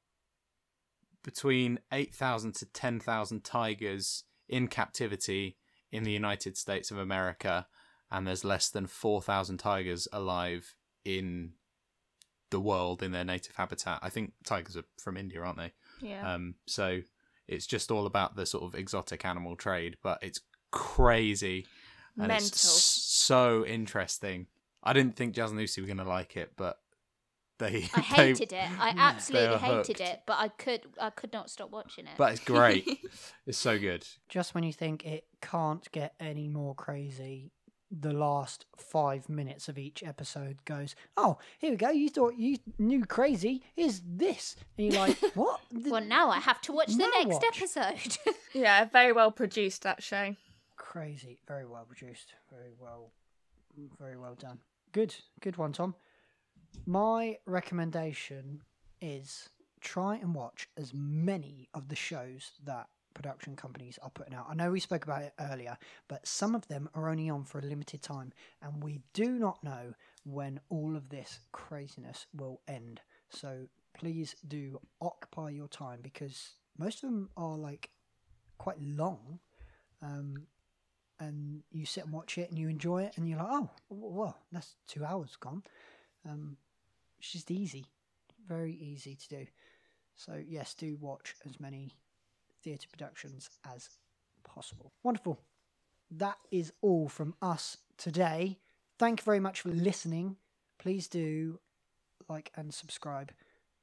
between 1.23 1.79
eight 1.91 2.13
thousand 2.13 2.53
to 2.57 2.67
ten 2.67 2.99
thousand 2.99 3.43
tigers 3.43 4.25
in 4.47 4.67
captivity 4.67 5.57
in 5.91 6.03
the 6.03 6.11
United 6.11 6.55
States 6.55 6.91
of 6.91 6.99
America, 6.99 7.65
and 8.11 8.27
there's 8.27 8.45
less 8.45 8.69
than 8.69 8.85
four 8.85 9.23
thousand 9.23 9.57
tigers 9.57 10.07
alive 10.13 10.75
in 11.03 11.53
the 12.53 12.61
world 12.61 13.03
in 13.03 13.11
their 13.11 13.25
native 13.25 13.55
habitat. 13.55 13.99
I 14.01 14.09
think 14.09 14.31
tigers 14.45 14.77
are 14.77 14.85
from 14.97 15.17
India, 15.17 15.41
aren't 15.41 15.57
they? 15.57 15.73
Yeah. 16.01 16.33
Um, 16.33 16.55
so 16.65 17.01
it's 17.47 17.67
just 17.67 17.91
all 17.91 18.05
about 18.05 18.35
the 18.37 18.45
sort 18.45 18.63
of 18.63 18.75
exotic 18.75 19.25
animal 19.25 19.55
trade, 19.57 19.97
but 20.01 20.19
it's 20.21 20.39
crazy 20.71 21.65
and 22.17 22.27
Mental. 22.27 22.45
it's 22.47 22.61
so 22.61 23.65
interesting. 23.65 24.47
I 24.83 24.93
didn't 24.93 25.15
think 25.15 25.33
Jazz 25.33 25.49
and 25.49 25.59
Lucy 25.59 25.81
were 25.81 25.87
going 25.87 25.97
to 25.97 26.03
like 26.03 26.37
it, 26.37 26.53
but 26.55 26.77
they. 27.57 27.89
I 27.93 28.01
they- 28.15 28.27
hated 28.27 28.53
it. 28.53 28.69
I 28.79 28.93
absolutely 28.97 29.57
hated 29.57 29.87
hooked. 29.87 29.99
it, 30.01 30.21
but 30.27 30.37
I 30.39 30.47
could 30.49 30.81
I 31.01 31.09
could 31.09 31.33
not 31.33 31.49
stop 31.49 31.71
watching 31.71 32.05
it. 32.05 32.13
But 32.17 32.33
it's 32.33 32.43
great. 32.43 32.87
it's 33.47 33.57
so 33.57 33.79
good. 33.79 34.05
Just 34.29 34.53
when 34.53 34.63
you 34.63 34.73
think 34.73 35.05
it 35.05 35.25
can't 35.41 35.89
get 35.91 36.13
any 36.19 36.47
more 36.47 36.75
crazy, 36.75 37.51
the 38.01 38.11
last 38.13 38.65
five 38.75 39.29
minutes 39.29 39.69
of 39.69 39.77
each 39.77 40.01
episode 40.03 40.65
goes, 40.65 40.95
Oh, 41.15 41.37
here 41.59 41.71
we 41.71 41.77
go. 41.77 41.91
You 41.91 42.09
thought 42.09 42.35
you 42.37 42.57
knew 42.79 43.05
crazy. 43.05 43.61
Here's 43.75 44.01
this. 44.05 44.55
And 44.77 44.87
you're 44.91 45.01
like, 45.07 45.17
What? 45.35 45.59
The- 45.71 45.91
well, 45.91 46.03
now 46.03 46.29
I 46.29 46.39
have 46.39 46.59
to 46.61 46.71
watch 46.73 46.87
the 46.87 46.97
Now 46.97 47.09
next 47.23 47.35
watch. 47.43 47.57
episode. 47.61 48.17
yeah, 48.53 48.85
very 48.85 49.11
well 49.11 49.31
produced 49.31 49.83
that 49.83 50.01
show. 50.01 50.35
crazy. 50.75 51.39
Very 51.47 51.65
well 51.65 51.85
produced. 51.85 52.33
Very 52.49 52.73
well. 52.79 53.11
Very 53.99 54.17
well 54.17 54.35
done. 54.35 54.59
Good. 54.91 55.15
Good 55.41 55.57
one, 55.57 55.71
Tom. 55.73 55.95
My 56.85 57.37
recommendation 57.45 58.61
is 59.01 59.49
try 59.81 60.15
and 60.15 60.33
watch 60.33 60.67
as 60.77 60.93
many 60.93 61.67
of 61.73 61.89
the 61.89 61.95
shows 61.95 62.51
that 62.63 62.87
production 63.13 63.55
companies 63.55 63.99
are 64.01 64.09
putting 64.09 64.33
out. 64.33 64.47
I 64.49 64.55
know 64.55 64.71
we 64.71 64.79
spoke 64.79 65.03
about 65.05 65.21
it 65.21 65.33
earlier, 65.39 65.77
but 66.07 66.27
some 66.27 66.55
of 66.55 66.67
them 66.67 66.89
are 66.93 67.09
only 67.09 67.29
on 67.29 67.43
for 67.43 67.59
a 67.59 67.63
limited 67.63 68.01
time, 68.01 68.33
and 68.61 68.83
we 68.83 69.01
do 69.13 69.37
not 69.39 69.63
know 69.63 69.93
when 70.25 70.59
all 70.69 70.95
of 70.95 71.09
this 71.09 71.39
craziness 71.51 72.25
will 72.35 72.61
end. 72.67 73.01
So 73.29 73.67
please 73.93 74.35
do 74.47 74.79
occupy 75.01 75.49
your 75.49 75.67
time 75.67 75.99
because 76.01 76.53
most 76.77 77.03
of 77.03 77.09
them 77.09 77.29
are 77.37 77.57
like 77.57 77.89
quite 78.57 78.81
long. 78.81 79.39
Um, 80.01 80.47
and 81.19 81.61
you 81.71 81.85
sit 81.85 82.03
and 82.03 82.13
watch 82.13 82.37
it 82.37 82.49
and 82.49 82.59
you 82.59 82.67
enjoy 82.67 83.03
it 83.03 83.13
and 83.15 83.27
you're 83.27 83.37
like, 83.37 83.47
oh, 83.49 83.69
well, 83.89 84.37
that's 84.51 84.75
two 84.87 85.05
hours 85.05 85.35
gone. 85.39 85.63
Um, 86.27 86.57
it's 87.19 87.31
just 87.31 87.51
easy, 87.51 87.85
very 88.47 88.73
easy 88.73 89.15
to 89.15 89.29
do. 89.29 89.45
So 90.15 90.41
yes, 90.45 90.73
do 90.73 90.97
watch 90.99 91.35
as 91.45 91.59
many 91.59 91.91
theatre 92.63 92.87
productions 92.91 93.49
as 93.65 93.89
possible. 94.43 94.93
Wonderful. 95.03 95.39
That 96.11 96.37
is 96.51 96.71
all 96.81 97.09
from 97.09 97.35
us 97.41 97.77
today. 97.97 98.59
Thank 98.99 99.21
you 99.21 99.25
very 99.25 99.39
much 99.39 99.61
for 99.61 99.69
listening. 99.69 100.37
Please 100.79 101.07
do 101.07 101.59
like 102.29 102.51
and 102.55 102.73
subscribe 102.73 103.31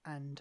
and 0.04 0.40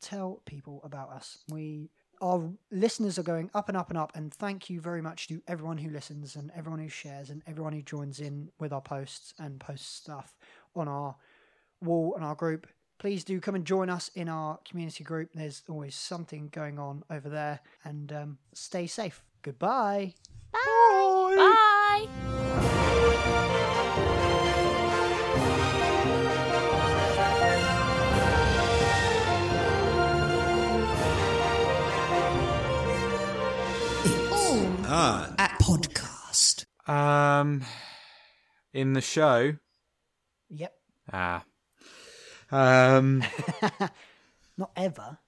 tell 0.00 0.42
people 0.44 0.80
about 0.84 1.10
us. 1.10 1.38
We 1.48 1.90
our 2.22 2.50
listeners 2.70 3.18
are 3.18 3.22
going 3.22 3.50
up 3.54 3.68
and 3.68 3.78
up 3.78 3.88
and 3.88 3.96
up 3.96 4.12
and 4.14 4.32
thank 4.32 4.68
you 4.68 4.78
very 4.78 5.00
much 5.00 5.26
to 5.28 5.40
everyone 5.48 5.78
who 5.78 5.88
listens 5.88 6.36
and 6.36 6.50
everyone 6.54 6.80
who 6.80 6.88
shares 6.88 7.30
and 7.30 7.42
everyone 7.46 7.72
who 7.72 7.80
joins 7.80 8.20
in 8.20 8.50
with 8.58 8.74
our 8.74 8.80
posts 8.82 9.32
and 9.38 9.58
posts 9.58 9.88
stuff 9.88 10.36
on 10.76 10.86
our 10.86 11.16
wall 11.80 12.14
and 12.14 12.22
our 12.22 12.34
group 12.34 12.66
please 13.00 13.24
do 13.24 13.40
come 13.40 13.56
and 13.56 13.64
join 13.64 13.90
us 13.90 14.10
in 14.14 14.28
our 14.28 14.58
community 14.68 15.02
group. 15.02 15.30
There's 15.34 15.62
always 15.68 15.96
something 15.96 16.50
going 16.52 16.78
on 16.78 17.02
over 17.10 17.28
there. 17.28 17.60
And 17.82 18.12
um, 18.12 18.38
stay 18.52 18.86
safe. 18.86 19.24
Goodbye. 19.42 20.14
Bye. 20.52 22.06
on 34.90 35.34
at 35.38 35.58
podcast. 35.60 36.66
Um, 36.88 37.64
in 38.74 38.92
the 38.92 39.00
show, 39.00 39.54
yep. 40.48 40.74
Ah, 41.12 41.44
um, 42.52 43.22
not 44.58 44.70
ever 44.76 45.18